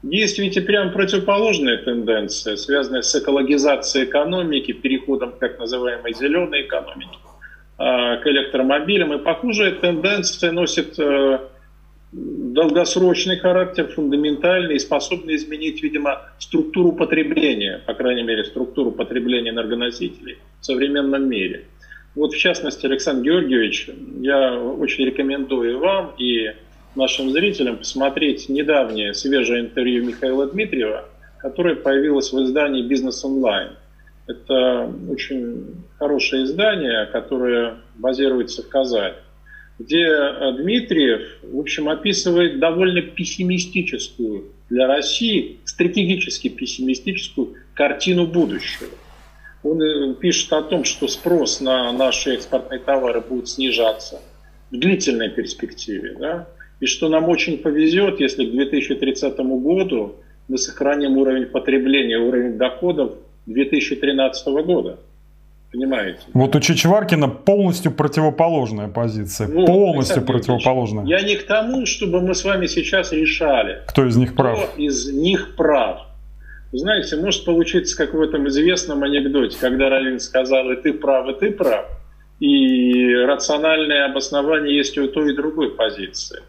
[0.03, 6.61] есть ведь и прям противоположная тенденция, связанная с экологизацией экономики, переходом к так называемой зеленой
[6.61, 7.17] экономике,
[7.77, 9.13] а, к электромобилям.
[9.13, 11.39] И похожая тенденция носит э,
[12.11, 20.37] долгосрочный характер, фундаментальный и способный изменить, видимо, структуру потребления, по крайней мере, структуру потребления энергоносителей
[20.61, 21.65] в современном мире.
[22.15, 23.89] Вот в частности, Александр Георгиевич,
[24.21, 26.51] я очень рекомендую вам и
[26.95, 31.05] нашим зрителям посмотреть недавнее свежее интервью Михаила Дмитриева,
[31.39, 33.71] которое появилось в издании «Бизнес онлайн».
[34.27, 39.15] Это очень хорошее издание, которое базируется в Казани,
[39.79, 40.07] где
[40.57, 48.89] Дмитриев, в общем, описывает довольно пессимистическую для России, стратегически пессимистическую картину будущего.
[49.63, 54.21] Он э, пишет о том, что спрос на наши экспортные товары будет снижаться
[54.71, 56.15] в длительной перспективе.
[56.19, 56.47] Да?
[56.79, 60.15] И что нам очень повезет, если к 2030 году
[60.47, 63.13] мы сохраним уровень потребления, уровень доходов
[63.47, 64.99] 2013 года.
[65.71, 66.19] Понимаете?
[66.33, 69.47] Вот у Чичваркина полностью противоположная позиция.
[69.47, 71.05] Вот, полностью противоположная.
[71.05, 73.81] Я не к тому, чтобы мы с вами сейчас решали.
[73.87, 74.71] Кто из них прав?
[74.71, 76.03] Кто из них прав.
[76.71, 81.39] Знаете, может получиться, как в этом известном анекдоте, когда Равин сказал, и ты прав, и
[81.39, 81.85] ты прав.
[82.39, 86.39] И рациональное обоснование есть у той и другой позиции.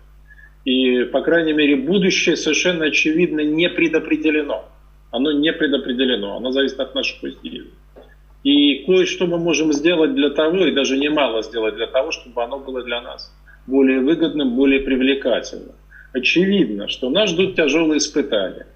[0.65, 4.69] И, по крайней мере, будущее совершенно очевидно не предопределено.
[5.11, 7.71] Оно не предопределено, оно зависит от наших усилий.
[8.45, 12.59] И кое-что мы можем сделать для того, и даже немало сделать для того, чтобы оно
[12.59, 13.33] было для нас
[13.67, 15.75] более выгодным, более привлекательным.
[16.13, 18.67] Очевидно, что нас ждут тяжелые испытания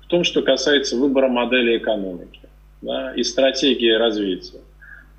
[0.00, 2.40] в том, что касается выбора модели экономики
[2.82, 4.60] да, и стратегии развития.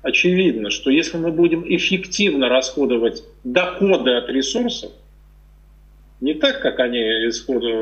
[0.02, 4.92] Очевидно, что если мы будем эффективно расходовать доходы от ресурсов,
[6.26, 7.00] не так, как они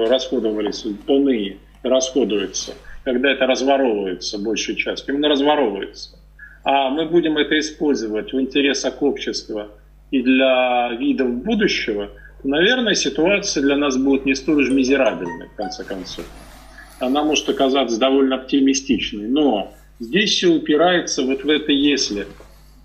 [0.07, 6.19] расходовались поныне, расходуются, когда это разворовывается большей частью, именно разворовывается.
[6.63, 9.71] А мы будем это использовать в интересах общества
[10.11, 12.11] и для видов будущего,
[12.43, 16.27] то, наверное, ситуация для нас будет не столь уж мизерабельной, в конце концов.
[17.01, 19.27] Она может оказаться довольно оптимистичной.
[19.27, 22.27] Но здесь все упирается вот в это «если».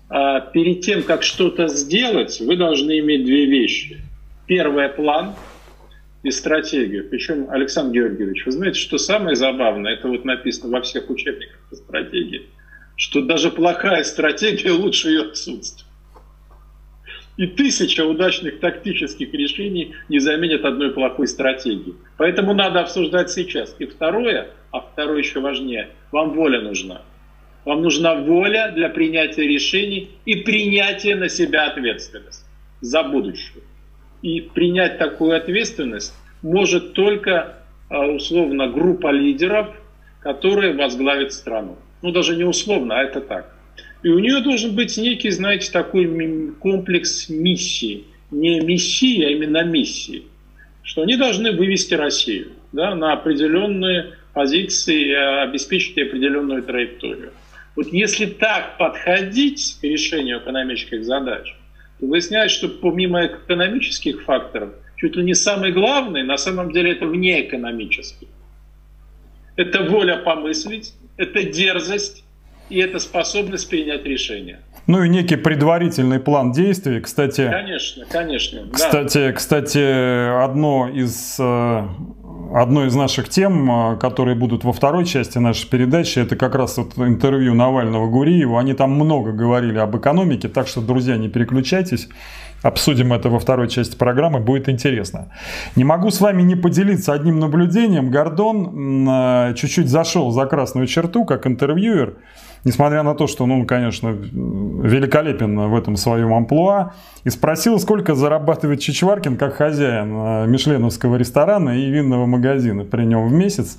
[0.08, 4.00] А перед тем, как что-то сделать, вы должны иметь две вещи–
[4.50, 5.36] Первое– план
[6.24, 7.08] и стратегию.
[7.08, 11.76] Причем, Александр Георгиевич, вы знаете, что самое забавное, это вот написано во всех учебниках по
[11.76, 12.48] стратегии,
[12.96, 15.86] что даже плохая стратегия лучше ее отсутствия.
[17.36, 21.94] И тысяча удачных тактических решений не заменят одной плохой стратегии.
[22.16, 23.76] Поэтому надо обсуждать сейчас.
[23.78, 27.02] И второе, а второе еще важнее, вам воля нужна.
[27.64, 32.46] Вам нужна воля для принятия решений и принятия на себя ответственности
[32.80, 33.62] за будущее.
[34.22, 37.56] И принять такую ответственность может только
[37.88, 39.68] а, условно группа лидеров,
[40.20, 41.76] которые возглавят страну.
[42.02, 43.54] Ну даже не условно, а это так.
[44.02, 48.06] И у нее должен быть некий, знаете, такой комплекс миссий.
[48.30, 50.24] Не миссии, а именно миссии.
[50.82, 57.32] Что они должны вывести Россию да, на определенные позиции, и обеспечить определенную траекторию.
[57.76, 61.54] Вот если так подходить к решению экономических задач,
[62.06, 68.28] выясняется, что помимо экономических факторов, чуть ли не самый главный, на самом деле это внеэкономический.
[69.56, 72.24] Это воля помыслить, это дерзость
[72.68, 74.60] и это способность принять решение.
[74.86, 77.48] Ну и некий предварительный план действий, кстати.
[77.48, 78.68] Конечно, конечно.
[78.72, 79.32] Кстати, да.
[79.32, 81.88] кстати, одно из э,
[82.54, 86.78] одной из наших тем, э, которые будут во второй части нашей передачи, это как раз
[86.78, 88.58] вот интервью Навального Гуриева.
[88.58, 92.08] Они там много говорили об экономике, так что, друзья, не переключайтесь.
[92.62, 95.32] Обсудим это во второй части программы, будет интересно.
[95.76, 98.10] Не могу с вами не поделиться одним наблюдением.
[98.10, 102.16] Гордон э, чуть-чуть зашел за красную черту, как интервьюер
[102.64, 106.94] несмотря на то, что, ну, конечно, великолепен в этом своем амплуа,
[107.24, 113.28] и спросил, сколько зарабатывает Чичваркин как хозяин э, мишленовского ресторана и винного магазина при нем
[113.28, 113.78] в месяц.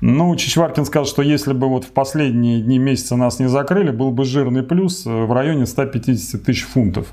[0.00, 4.10] Ну, Чичваркин сказал, что если бы вот в последние дни месяца нас не закрыли, был
[4.10, 7.08] бы жирный плюс э, в районе 150 тысяч фунтов.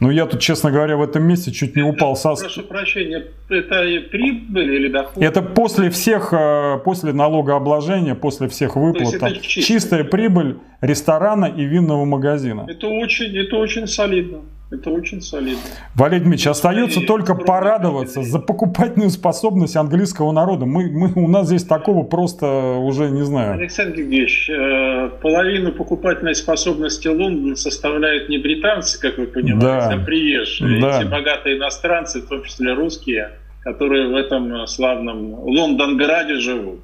[0.00, 2.34] Но я тут, честно говоря, в этом месте чуть не упал со...
[2.34, 5.22] Прошу прощения, это прибыль или доход?
[5.22, 9.18] Это после всех, э, после налогообложения, после всех выплат.
[9.18, 12.66] Там, чистая, чистая прибыль ресторана и винного магазина.
[12.68, 14.40] Это очень, это очень солидно.
[14.72, 15.60] Это очень солидно.
[15.94, 20.64] Валерий Дмитриевич, остается и только порадоваться за покупательную способность английского народа.
[20.64, 22.46] Мы, мы, у нас здесь такого просто
[22.78, 23.52] уже не знаю.
[23.52, 29.94] Александр Георгиевич, э, половину покупательной способности Лондона составляют не британцы, как вы понимаете, да.
[29.94, 30.80] а приезжие.
[30.80, 31.00] Да.
[31.00, 36.80] Эти богатые иностранцы, в том числе русские, которые в этом славном Лондонграде живут.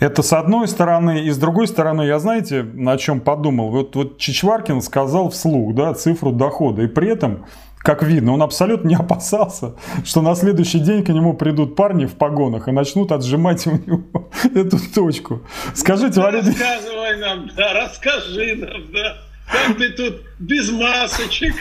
[0.00, 1.24] Это с одной стороны.
[1.24, 3.70] И с другой стороны, я знаете, на чем подумал?
[3.70, 6.82] Вот, вот Чичваркин сказал вслух да, цифру дохода.
[6.82, 7.44] И при этом
[7.78, 9.74] как видно, он абсолютно не опасался,
[10.04, 14.28] что на следующий день к нему придут парни в погонах и начнут отжимать у него
[14.54, 15.42] эту точку.
[15.74, 16.48] Скажите, ну, Валерий...
[16.48, 19.27] Рассказывай нам, да, расскажи нам, да.
[19.50, 21.54] Как ты тут без масочек,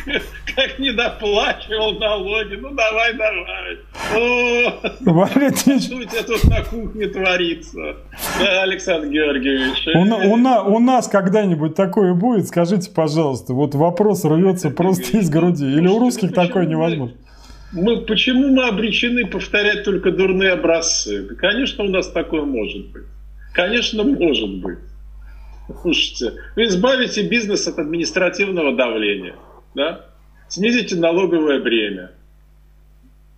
[0.55, 2.55] как не доплачивал налоги.
[2.55, 3.77] Ну, давай, давай.
[4.15, 5.79] О, Валентин...
[5.81, 7.97] Что у тебя тут на кухне творится?
[8.39, 9.87] Да, Александр Георгиевич.
[9.95, 12.47] У, у, у нас когда-нибудь такое будет?
[12.47, 13.53] Скажите, пожалуйста.
[13.53, 15.65] Вот вопрос рвется просто из груди.
[15.65, 17.15] Или у русских такое невозможно?
[17.71, 21.27] Мы, почему мы обречены повторять только дурные образцы?
[21.35, 23.03] конечно, у нас такое может быть.
[23.53, 24.79] Конечно, может быть.
[25.81, 29.35] Слушайте, вы избавите бизнес от административного давления,
[29.75, 30.05] да?
[30.47, 32.11] снизите налоговое бремя.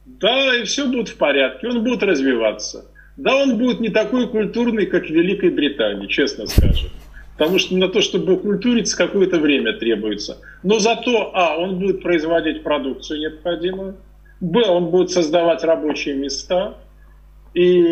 [0.06, 2.86] Да, и все будет в порядке, он будет развиваться.
[3.18, 6.90] Да, он будет не такой культурный, как в Великой Британии, честно скажем.
[7.38, 10.38] Потому что на то, чтобы культуриться, какое-то время требуется.
[10.64, 13.98] Но зато, а, он будет производить продукцию необходимую,
[14.42, 16.78] б, он будет создавать рабочие места,
[17.54, 17.84] и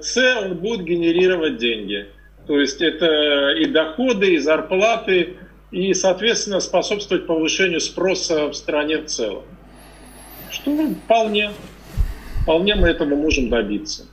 [0.00, 2.06] с, он будет генерировать деньги.
[2.46, 5.36] То есть это и доходы, и зарплаты,
[5.70, 9.42] и, соответственно, способствовать повышению спроса в стране в целом.
[10.50, 10.70] Что
[11.04, 11.50] вполне,
[12.42, 14.04] вполне мы этого можем добиться.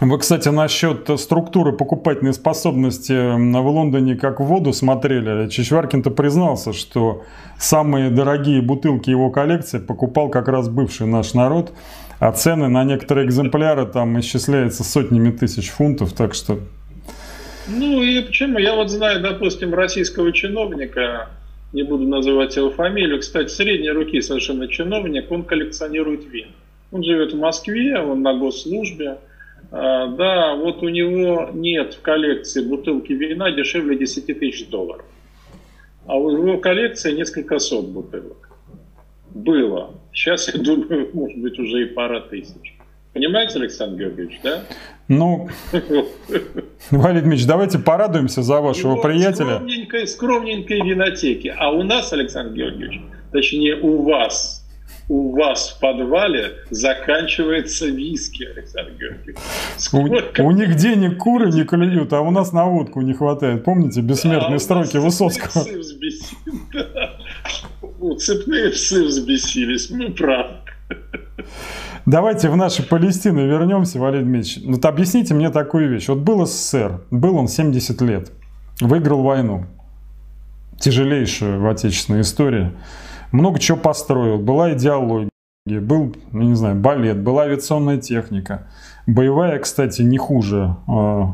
[0.00, 5.48] Вы, кстати, насчет структуры покупательной способности в Лондоне как в воду смотрели.
[5.48, 7.22] Чичваркин-то признался, что
[7.58, 11.74] самые дорогие бутылки его коллекции покупал как раз бывший наш народ,
[12.18, 16.60] а цены на некоторые экземпляры там исчисляются сотнями тысяч фунтов, так что
[17.70, 18.58] ну и почему?
[18.58, 21.28] Я вот знаю, допустим, российского чиновника,
[21.72, 26.48] не буду называть его фамилию, кстати, средней руки совершенно чиновник, он коллекционирует вин.
[26.90, 29.18] Он живет в Москве, он на госслужбе.
[29.70, 35.04] А, да, вот у него нет в коллекции бутылки вина дешевле 10 тысяч долларов.
[36.06, 38.50] А у его коллекции несколько сот бутылок.
[39.32, 39.94] Было.
[40.12, 42.74] Сейчас, я думаю, может быть, уже и пара тысяч.
[43.12, 44.62] Понимаете, Александр Георгиевич, да?
[45.08, 45.48] Ну,
[46.92, 49.56] Валерий Дмитриевич, давайте порадуемся за вашего Его приятеля.
[49.56, 51.52] Скромненькой, скромненькой винотеки.
[51.58, 53.00] А у нас, Александр Георгиевич,
[53.32, 54.64] точнее у вас,
[55.08, 60.38] у вас в подвале заканчивается виски, Александр Георгиевич.
[60.38, 63.64] У, у них денег куры не клюют, а у нас на водку не хватает.
[63.64, 65.64] Помните бессмертные да, строки Высоцкого?
[68.18, 70.58] Цепные псы взбесились, мы правы.
[72.06, 74.66] Давайте в наши Палестины вернемся, Валерий Дмитриевич.
[74.66, 76.08] Вот объясните мне такую вещь.
[76.08, 78.32] Вот был СССР, был он 70 лет,
[78.80, 79.66] выиграл войну,
[80.78, 82.72] тяжелейшую в отечественной истории.
[83.32, 85.30] Много чего построил, была идеология,
[85.66, 88.66] был, ну, не знаю, балет, была авиационная техника.
[89.06, 91.24] Боевая, кстати, не хуже э,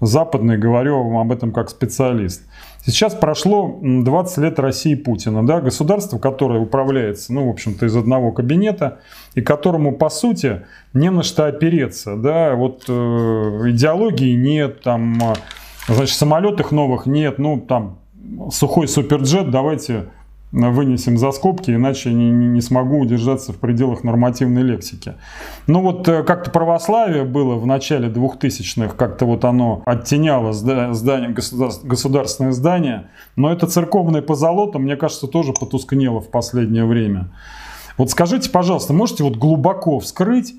[0.00, 2.42] западный, говорю вам об этом как специалист.
[2.84, 8.32] Сейчас прошло 20 лет России Путина, да, государство, которое управляется, ну, в общем-то, из одного
[8.32, 8.98] кабинета,
[9.36, 10.62] и которому, по сути,
[10.92, 15.34] не на что опереться, да, вот э, идеологии нет, там, э,
[15.86, 18.00] значит, самолетов новых нет, ну, там,
[18.50, 20.06] сухой суперджет, давайте
[20.52, 25.14] вынесем за скобки, иначе не, не смогу удержаться в пределах нормативной лексики.
[25.66, 31.34] Ну вот э, как-то православие было в начале 2000-х, как-то вот оно оттеняло здание,
[31.82, 37.30] государственное здание, но это церковное позолота, мне кажется, тоже потускнело в последнее время.
[37.96, 40.54] Вот скажите, пожалуйста, можете вот глубоко вскрыть,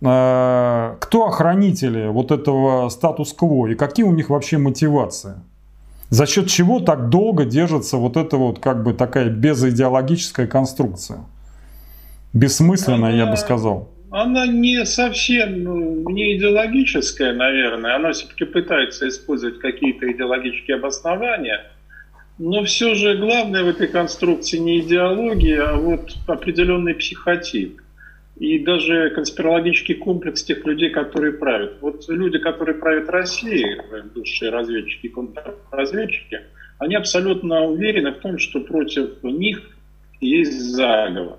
[0.00, 5.34] э, кто охранители вот этого статус-кво и какие у них вообще мотивации?
[6.12, 11.20] За счет чего так долго держится вот эта вот как бы такая безидеологическая конструкция?
[12.34, 13.88] Бессмысленная, она, я бы сказал.
[14.10, 17.96] Она не совсем ну, не идеологическая, наверное.
[17.96, 21.72] Она все-таки пытается использовать какие-то идеологические обоснования.
[22.36, 27.80] Но все же главное в этой конструкции не идеология, а вот определенный психотип
[28.42, 31.76] и даже конспирологический комплекс тех людей, которые правят.
[31.80, 33.80] Вот люди, которые правят Россией,
[34.12, 36.40] бывшие разведчики и контрразведчики,
[36.78, 39.62] они абсолютно уверены в том, что против них
[40.20, 41.38] есть заговор.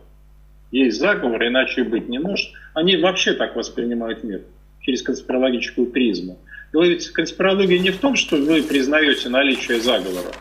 [0.71, 2.49] Есть заговор, иначе быть не может.
[2.73, 4.43] Они вообще так воспринимают мир,
[4.79, 6.39] через конспирологическую призму.
[6.73, 10.31] И ведь конспирология не в том, что вы признаете наличие заговора,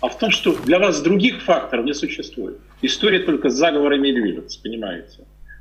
[0.00, 2.58] а в том, что для вас других факторов не существует.
[2.82, 5.20] История только с заговорами движется, понимаете?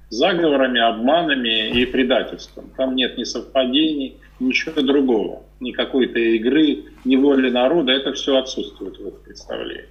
[0.10, 2.72] Заговорами, обманами и предательством.
[2.76, 5.44] Там нет ни совпадений, ничего другого.
[5.60, 7.92] Ни какой-то игры, ни воли народа.
[7.92, 9.86] Это все отсутствует в их представлении.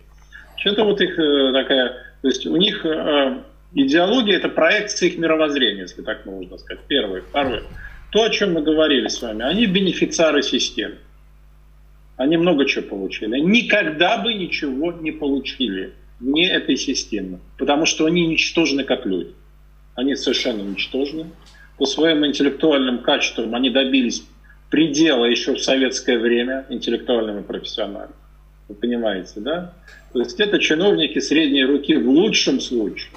[0.64, 1.88] Это вот их э, такая...
[2.20, 3.42] То есть у них э,
[3.74, 6.82] идеология– это проекция их мировоззрения, если так можно сказать.
[6.88, 7.22] Первое.
[7.22, 7.62] Второе.
[8.10, 9.44] То, о чем мы говорили с вами.
[9.44, 10.96] Они бенефициары системы.
[12.16, 13.38] Они много чего получили.
[13.38, 17.38] Никогда бы ничего не получили вне этой системы.
[17.56, 19.34] Потому что они ничтожны как люди
[19.98, 21.26] они совершенно ничтожны.
[21.76, 24.22] По своим интеллектуальным качествам они добились
[24.70, 28.10] предела еще в советское время, интеллектуальным и.
[28.68, 29.74] Вы понимаете, да?
[30.12, 33.10] То есть это чиновники средней руки в лучшем случае.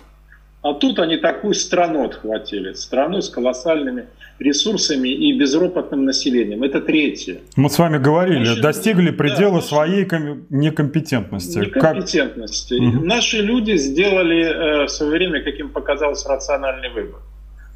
[0.62, 2.74] А тут они такую страну отхватили.
[2.74, 4.05] Страну с колоссальными
[4.38, 6.64] ресурсами и безропотным населением.
[6.64, 7.39] Это третье.
[7.55, 10.07] Мы с вами говорили, наши, достигли предела да, своей
[10.49, 11.59] некомпетентности.
[11.59, 12.78] Некомпетентности.
[12.78, 13.03] Как...
[13.03, 17.22] Наши люди сделали э, в свое время, каким показалось, рациональный выбор.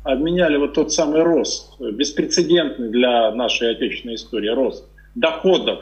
[0.03, 5.79] Обменяли вот тот самый рост, беспрецедентный для нашей отечественной истории рост доходов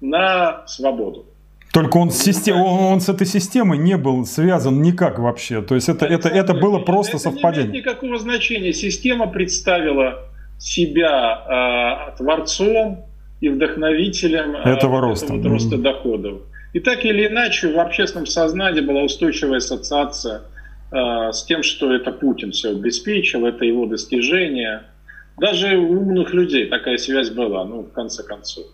[0.00, 1.26] на свободу.
[1.72, 5.60] Только он, систем, он, он с этой системой не был связан никак вообще.
[5.62, 7.66] То есть это, это, это было просто это совпадение.
[7.66, 8.72] Не имеет никакого значения.
[8.72, 10.26] Система представила
[10.58, 13.04] себя э, творцом
[13.40, 15.34] и вдохновителем э, этого, роста.
[15.34, 16.40] этого роста доходов.
[16.72, 20.42] И так или иначе в общественном сознании была устойчивая ассоциация
[20.92, 24.82] э, с тем, что это Путин все обеспечил, это его достижение.
[25.38, 28.66] Даже у умных людей такая связь была, ну, в конце концов.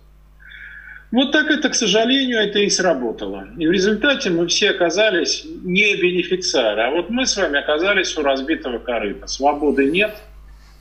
[1.12, 3.46] Вот так это, к сожалению, это и сработало.
[3.58, 8.22] И в результате мы все оказались не бенефициары, а вот мы с вами оказались у
[8.22, 9.26] разбитого корыта.
[9.26, 10.16] Свободы нет,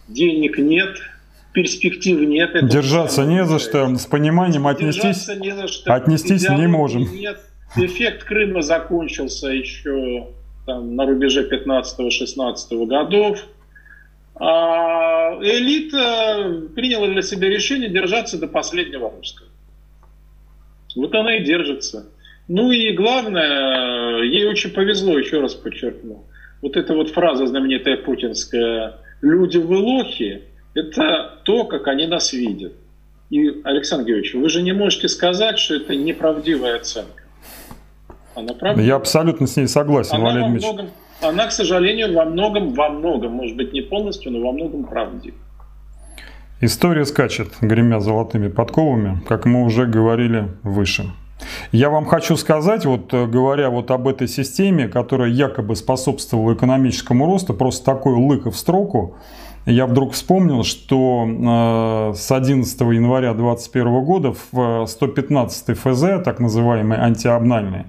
[0.07, 0.97] денег нет,
[1.51, 2.51] перспектив нет.
[2.55, 5.93] Это Держаться не за что, с пониманием отнестись, не за что.
[5.93, 7.01] отнестись не можем.
[7.13, 7.37] Нет.
[7.75, 10.27] Эффект Крыма закончился еще
[10.65, 13.39] там, на рубеже 15-16 годов.
[14.35, 19.50] А элита приняла для себя решение держаться до последнего русского.
[20.95, 22.09] Вот она и держится.
[22.47, 26.25] Ну и главное, ей очень повезло, еще раз подчеркну.
[26.61, 32.73] Вот эта вот фраза знаменитая путинская «люди вы лохи»– это то, как они нас видят.
[33.29, 37.23] И, Александр Георгиевич, вы же не можете сказать, что это неправдивая оценка.
[38.35, 38.85] Она правдивая.
[38.85, 40.63] Я абсолютно с ней согласен, она Валерий Ильич.
[40.63, 40.89] Многом,
[41.21, 45.37] она, к сожалению, во многом, во многом, может быть, не полностью, но во многом правдива.
[46.63, 51.11] История скачет, гремя золотыми подковами, как мы уже говорили выше.
[51.71, 57.25] Я вам хочу сказать, вот э, говоря вот об этой системе, которая якобы способствовала экономическому
[57.25, 59.15] росту, просто такой лык в строку,
[59.65, 66.39] я вдруг вспомнил, что э, с 11 января 2021 года в 115 э, ФЗ, так
[66.39, 67.85] называемый антиобнальный,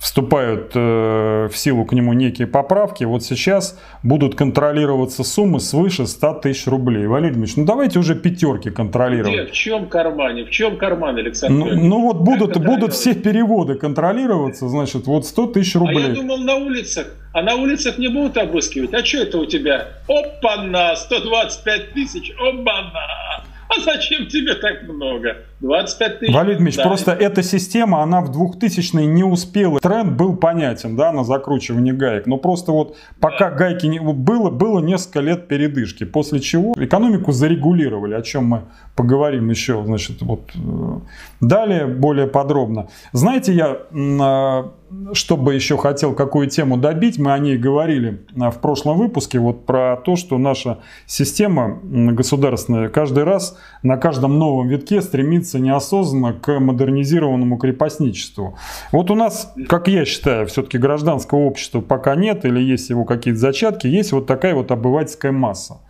[0.00, 6.34] вступают э, в силу к нему некие поправки, вот сейчас будут контролироваться суммы свыше 100
[6.40, 7.06] тысяч рублей.
[7.06, 9.34] Валерий Дмитриевич, ну давайте уже пятерки контролировать.
[9.34, 9.46] Где?
[9.46, 10.46] В чем кармане?
[10.46, 11.74] В чем карман, Александр?
[11.74, 16.06] Ну, ну вот будут, будут все переводы контролироваться, значит, вот 100 тысяч рублей.
[16.06, 17.06] А я думал на улицах.
[17.34, 18.94] А на улицах не будут обыскивать.
[18.94, 19.88] А что это у тебя?
[20.08, 23.44] Опа-на, 125 тысяч, опа-на.
[23.68, 25.36] А зачем тебе так много?
[25.60, 26.34] 25 тысяч.
[26.34, 29.78] Валерий Дмитриевич, просто эта система, она в 2000-е не успела.
[29.80, 32.26] Тренд был понятен, да, на закручивание гаек.
[32.26, 33.56] Но просто вот пока да.
[33.56, 34.00] гайки не...
[34.00, 36.04] Было, было несколько лет передышки.
[36.04, 38.62] После чего экономику зарегулировали, о чем мы
[38.96, 41.00] поговорим еще, значит, вот э,
[41.40, 42.88] далее более подробно.
[43.12, 44.72] Знаете, я а,
[45.12, 49.64] чтобы еще хотел какую тему добить, мы о ней говорили а, в прошлом выпуске, вот
[49.64, 56.58] про то, что наша система государственная каждый раз на каждом новом витке стремится неосознанно к
[56.58, 58.56] модернизированному крепостничеству.
[58.92, 63.40] Вот у нас, как я считаю, все-таки гражданского общества пока нет, или есть его какие-то
[63.40, 65.80] зачатки, есть вот такая вот обывательская масса.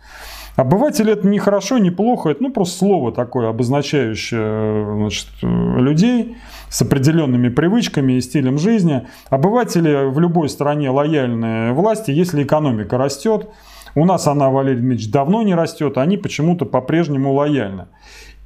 [0.55, 6.35] Обыватель это не хорошо, не плохо, это ну, просто слово такое, обозначающее значит, людей
[6.69, 9.07] с определенными привычками и стилем жизни.
[9.29, 13.49] Обыватели в любой стране лояльны власти, если экономика растет.
[13.95, 17.87] У нас она, Валерий Дмитриевич, давно не растет, они почему-то по-прежнему лояльны.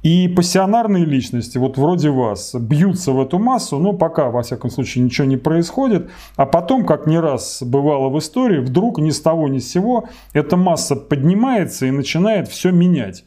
[0.06, 5.02] И пассионарные личности, вот вроде вас, бьются в эту массу, но пока, во всяком случае,
[5.02, 6.08] ничего не происходит.
[6.36, 10.08] А потом, как не раз бывало в истории, вдруг ни с того ни с сего
[10.32, 13.24] эта масса поднимается и начинает все менять.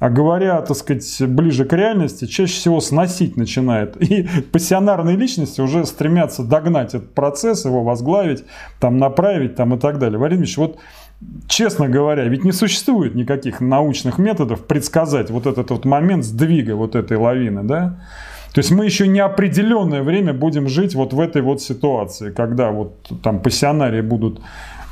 [0.00, 3.96] А говоря, так сказать, ближе к реальности, чаще всего сносить начинает.
[4.02, 8.42] И пассионарные личности уже стремятся догнать этот процесс, его возглавить,
[8.80, 10.18] там, направить там, и так далее.
[10.18, 10.78] Валерий Ильич, вот
[11.48, 16.94] честно говоря, ведь не существует никаких научных методов предсказать вот этот вот момент сдвига вот
[16.94, 17.96] этой лавины, да?
[18.54, 22.94] То есть мы еще неопределенное время будем жить вот в этой вот ситуации, когда вот
[23.22, 24.40] там пассионарии будут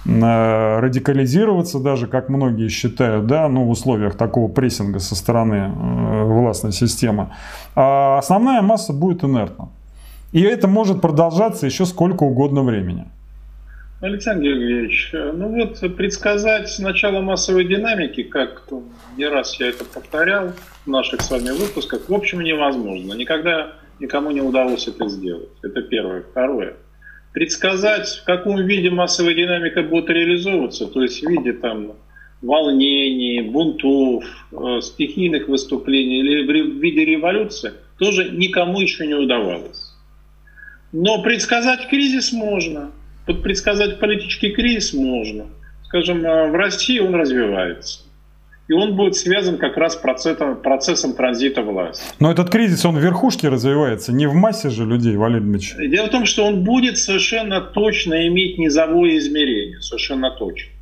[0.05, 6.25] э, радикализироваться даже, как многие считают, да, ну, в условиях такого прессинга со стороны э,
[6.25, 7.31] властной системы.
[7.75, 9.69] А основная масса будет инертна.
[10.33, 13.07] И это может продолжаться еще сколько угодно времени.
[14.01, 18.69] Александр Георгиевич, ну вот предсказать начало массовой динамики, как
[19.17, 20.53] не раз я это повторял
[20.85, 23.15] в наших с вами выпусках, в общем невозможно.
[23.15, 25.49] Никогда никому не удалось это сделать.
[25.63, 26.23] Это первое.
[26.23, 26.75] Второе.
[27.33, 31.93] Предсказать, в каком виде массовая динамика будет реализовываться, то есть в виде там
[32.43, 39.95] волнений, бунтов, э, стихийных выступлений или в виде революции, тоже никому еще не удавалось.
[40.93, 42.91] Но предсказать кризис можно–
[43.27, 45.47] предсказать политический кризис можно.
[45.85, 48.01] Скажем, э, в России он развивается.
[48.69, 52.05] И он будет связан как раз процессом, процессом транзита власти.
[52.19, 55.91] Но этот кризис, он в верхушке развивается, не в массе же людей, Валерий Дмитриевич.
[55.93, 60.73] Дело в том, что он будет совершенно точно иметь низовое измерение, совершенно точно.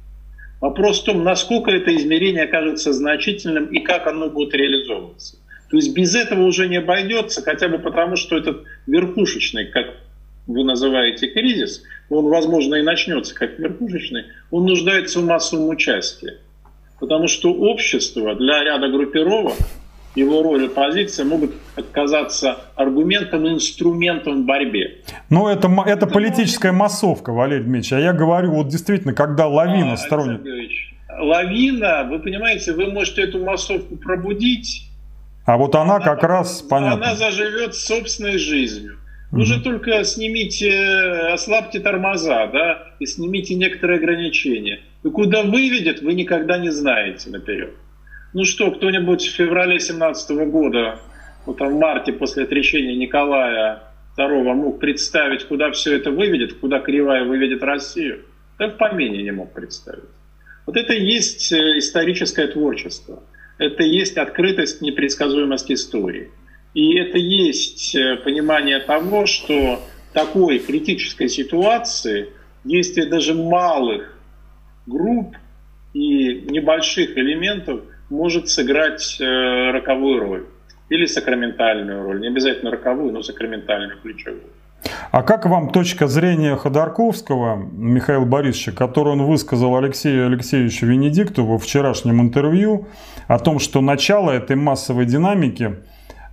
[0.62, 5.36] Вопрос в том, насколько это измерение окажется значительным и как оно будет реализовываться.
[5.70, 9.86] То есть без этого уже не обойдется, хотя бы потому, что этот верхушечный, как
[10.46, 16.34] вы называете кризис, он, возможно, и начнется как верхушечный, он нуждается в массовом участии.
[17.00, 19.54] Потому что общество для ряда группировок,
[20.14, 24.98] его роль и позиция могут оказаться аргументом и инструментом в борьбе.
[25.28, 27.92] Но это, это политическая массовка, Валерий Дмитриевич.
[27.94, 30.46] А я говорю, вот действительно, когда лавина а, сторонников...
[31.18, 34.88] Лавина, вы понимаете, вы можете эту массовку пробудить,
[35.44, 37.06] а вот она, она как раз, понятно.
[37.06, 38.98] Она заживет собственной жизнью.
[39.34, 40.72] Вы же только снимите,
[41.32, 44.82] ослабьте тормоза, да, и снимите некоторые ограничения.
[45.02, 47.74] И куда выведет, вы никогда не знаете наперед.
[48.32, 51.00] Ну что, кто-нибудь в феврале 17 года,
[51.46, 53.82] вот там в марте после отречения Николая
[54.16, 58.20] II мог представить, куда все это выведет, куда кривая выведет Россию?
[58.60, 60.04] Да в помине не мог представить.
[60.64, 63.24] Вот это и есть э, историческое творчество.
[63.58, 66.30] Это и есть открытость, непредсказуемость истории.
[66.74, 69.80] И это есть э, понимание того, что
[70.12, 72.30] такой критической ситуации
[72.64, 74.18] действие даже малых
[74.86, 75.36] групп
[75.92, 80.46] и небольших элементов может сыграть э, роковую роль
[80.88, 84.42] или сакраментальную роль, не обязательно роковую, но сакраментальную ключевую.
[85.12, 91.56] А как вам точка зрения Ходорковского Михаила Борисовича, которую он высказал Алексею Алексеевичу Венедикту во
[91.56, 92.88] вчерашнем интервью
[93.28, 95.76] о том, что начало этой массовой динамики–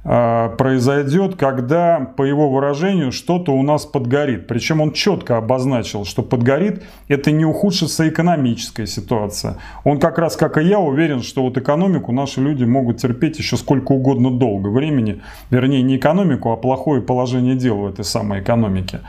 [0.04, 4.48] произойдет, когда, по его выражению, что-то у нас подгорит.
[4.48, 9.58] Причем он четко обозначил, что подгорит, это не ухудшится экономическая ситуация.
[9.84, 13.58] Он как раз, как и я, уверен, что вот экономику наши люди могут терпеть еще
[13.58, 15.22] сколько угодно долго времени.
[15.52, 19.02] Вернее, не экономику, а плохое положение дел в этой самой экономике.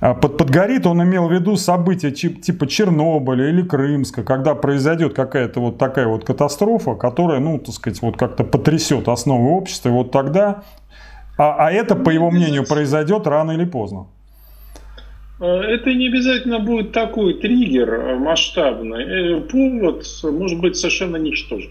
[0.00, 5.60] А под подгорит он имел в виду события типа Чернобыля или Крымска, когда произойдет какая-то
[5.60, 10.10] вот такая вот катастрофа, которая, ну, так сказать, вот как-то потрясет основы общества, и вот
[10.10, 10.64] тогда,
[11.38, 14.08] а, а это, по его мнению, произойдет рано или поздно.
[15.40, 19.04] Э, это не обязательно будет такой триггер масштабный.
[19.04, 21.70] Э, повод может быть совершенно ничтожен.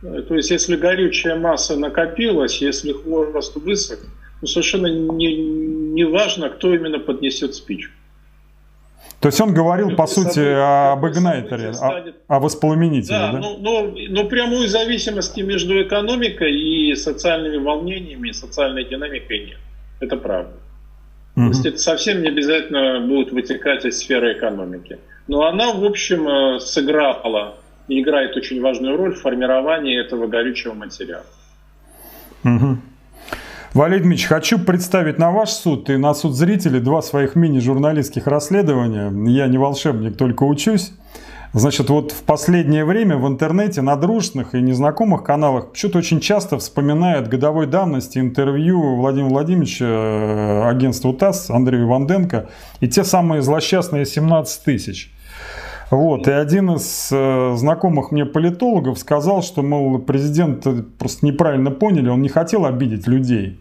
[0.00, 3.98] То есть, если горючая масса накопилась, если хвост высох,
[4.40, 7.92] ну, совершенно не, не важно, кто именно поднесет спичку.
[9.20, 12.16] То есть он говорил, по сути, об игнайтере, станет...
[12.28, 13.32] о, о воспламенителе, да?
[13.32, 13.38] да?
[13.40, 19.58] Но, но, но прямой зависимости между экономикой и социальными волнениями, социальной динамикой нет.
[19.98, 20.52] Это правда.
[21.34, 21.46] Угу.
[21.46, 24.98] То есть это совсем не обязательно будет вытекать из сферы экономики.
[25.26, 27.56] Но она, в общем, э, сыграла
[27.88, 31.26] и играет очень важную роль в формировании этого горючего материала.
[32.44, 32.78] Угу.
[33.78, 39.12] Валерий Дмитриевич, хочу представить на ваш суд и на суд зрителей два своих мини-журналистских расследования.
[39.30, 40.90] Я не волшебник, только учусь.
[41.52, 46.58] Значит, вот в последнее время в интернете на дружных и незнакомых каналах почему-то очень часто
[46.58, 52.48] вспоминают годовой давности интервью Владимира Владимировича э, агентству ТАСС Андрею Ванденко
[52.80, 55.12] и те самые злосчастные 17 тысяч.
[55.92, 60.66] Вот, и один из э, знакомых мне политологов сказал, что, мол, президент
[60.98, 63.60] просто неправильно поняли, он не хотел обидеть людей.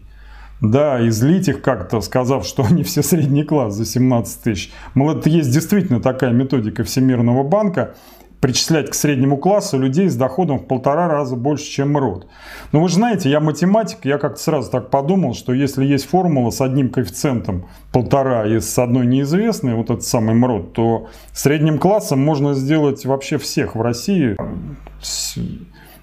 [0.61, 4.71] Да, и злить их как-то, сказав, что они все средний класс за 17 тысяч.
[4.95, 7.93] Мол, это есть действительно такая методика Всемирного банка
[8.39, 12.27] причислять к среднему классу людей с доходом в полтора раза больше, чем МРОД.
[12.71, 16.51] Но вы же знаете, я математик, я как-то сразу так подумал, что если есть формула
[16.51, 22.19] с одним коэффициентом полтора и с одной неизвестной, вот этот самый МРОД, то средним классом
[22.19, 24.37] можно сделать вообще всех в России,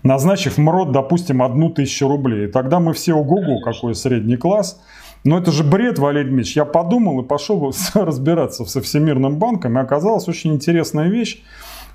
[0.04, 2.46] назначив МРОД, допустим, одну тысячу рублей.
[2.46, 4.80] И тогда мы все ого-го, какой средний класс.
[5.24, 6.56] Но это же бред, Валерий Дмитриевич.
[6.56, 11.42] Я подумал и пошел разбираться со Всемирным банком, и оказалась очень интересная вещь.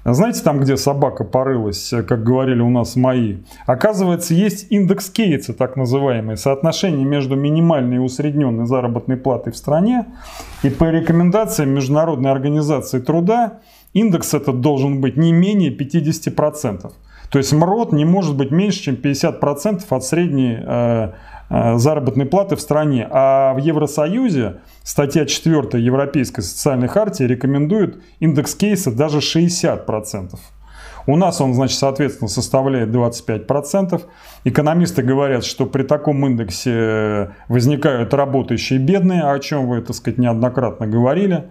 [0.05, 5.76] Знаете, там, где собака порылась, как говорили у нас мои, оказывается, есть индекс Кейтса, так
[5.76, 10.05] называемый, соотношение между минимальной и усредненной заработной платой в стране.
[10.64, 13.60] И по рекомендациям Международной организации труда,
[13.93, 16.91] индекс этот должен быть не менее 50%.
[17.30, 21.11] То есть МРОД не может быть меньше, чем 50% от средней э,
[21.49, 23.07] э, заработной платы в стране.
[23.09, 30.36] А в Евросоюзе статья 4 Европейской социальной хартии рекомендует индекс кейса даже 60%.
[31.05, 34.01] У нас он, значит, соответственно, составляет 25%.
[34.43, 40.88] Экономисты говорят, что при таком индексе возникают работающие бедные, о чем вы, так сказать, неоднократно
[40.88, 41.49] говорили.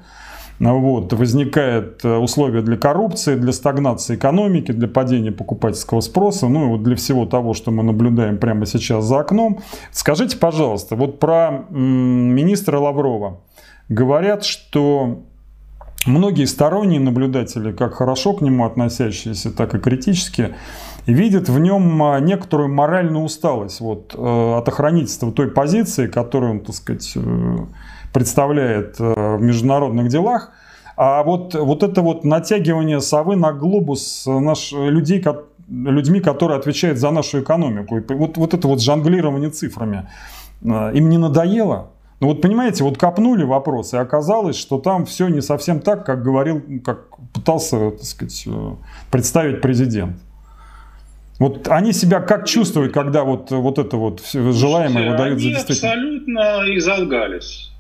[0.61, 6.69] Вот, возникает э, условия для коррупции, для стагнации экономики, для падения покупательского спроса, ну и
[6.71, 9.61] вот для всего того, что мы наблюдаем прямо сейчас за окном.
[9.93, 13.41] Скажите, пожалуйста, вот про министра Лаврова.
[13.89, 15.23] Говорят, что
[16.07, 20.55] многие сторонние наблюдатели, как хорошо к нему относящиеся, так и критически,
[21.07, 26.61] видят в нем а, некоторую моральную усталость вот, э, от охранительства той позиции, которую он,
[26.61, 27.57] так сказать, э,
[28.13, 30.51] представляет э, в международных делах.
[30.97, 35.25] А вот, вот это вот натягивание совы на глобус наш, людей,
[35.69, 40.09] людьми, которые отвечают за нашу экономику, вот, вот это вот жонглирование цифрами,
[40.63, 41.91] э, им не надоело?
[42.21, 46.25] Ну вот понимаете, вот копнули вопрос, и оказалось, что там все не совсем так, как
[46.25, 48.75] говорил, как пытался, так сказать, э,
[49.11, 50.17] представить президент.
[51.39, 55.93] Вот они себя как чувствуют, когда вот, вот это вот желаемое выдают за действительно?
[55.93, 57.71] Они абсолютно изолгались.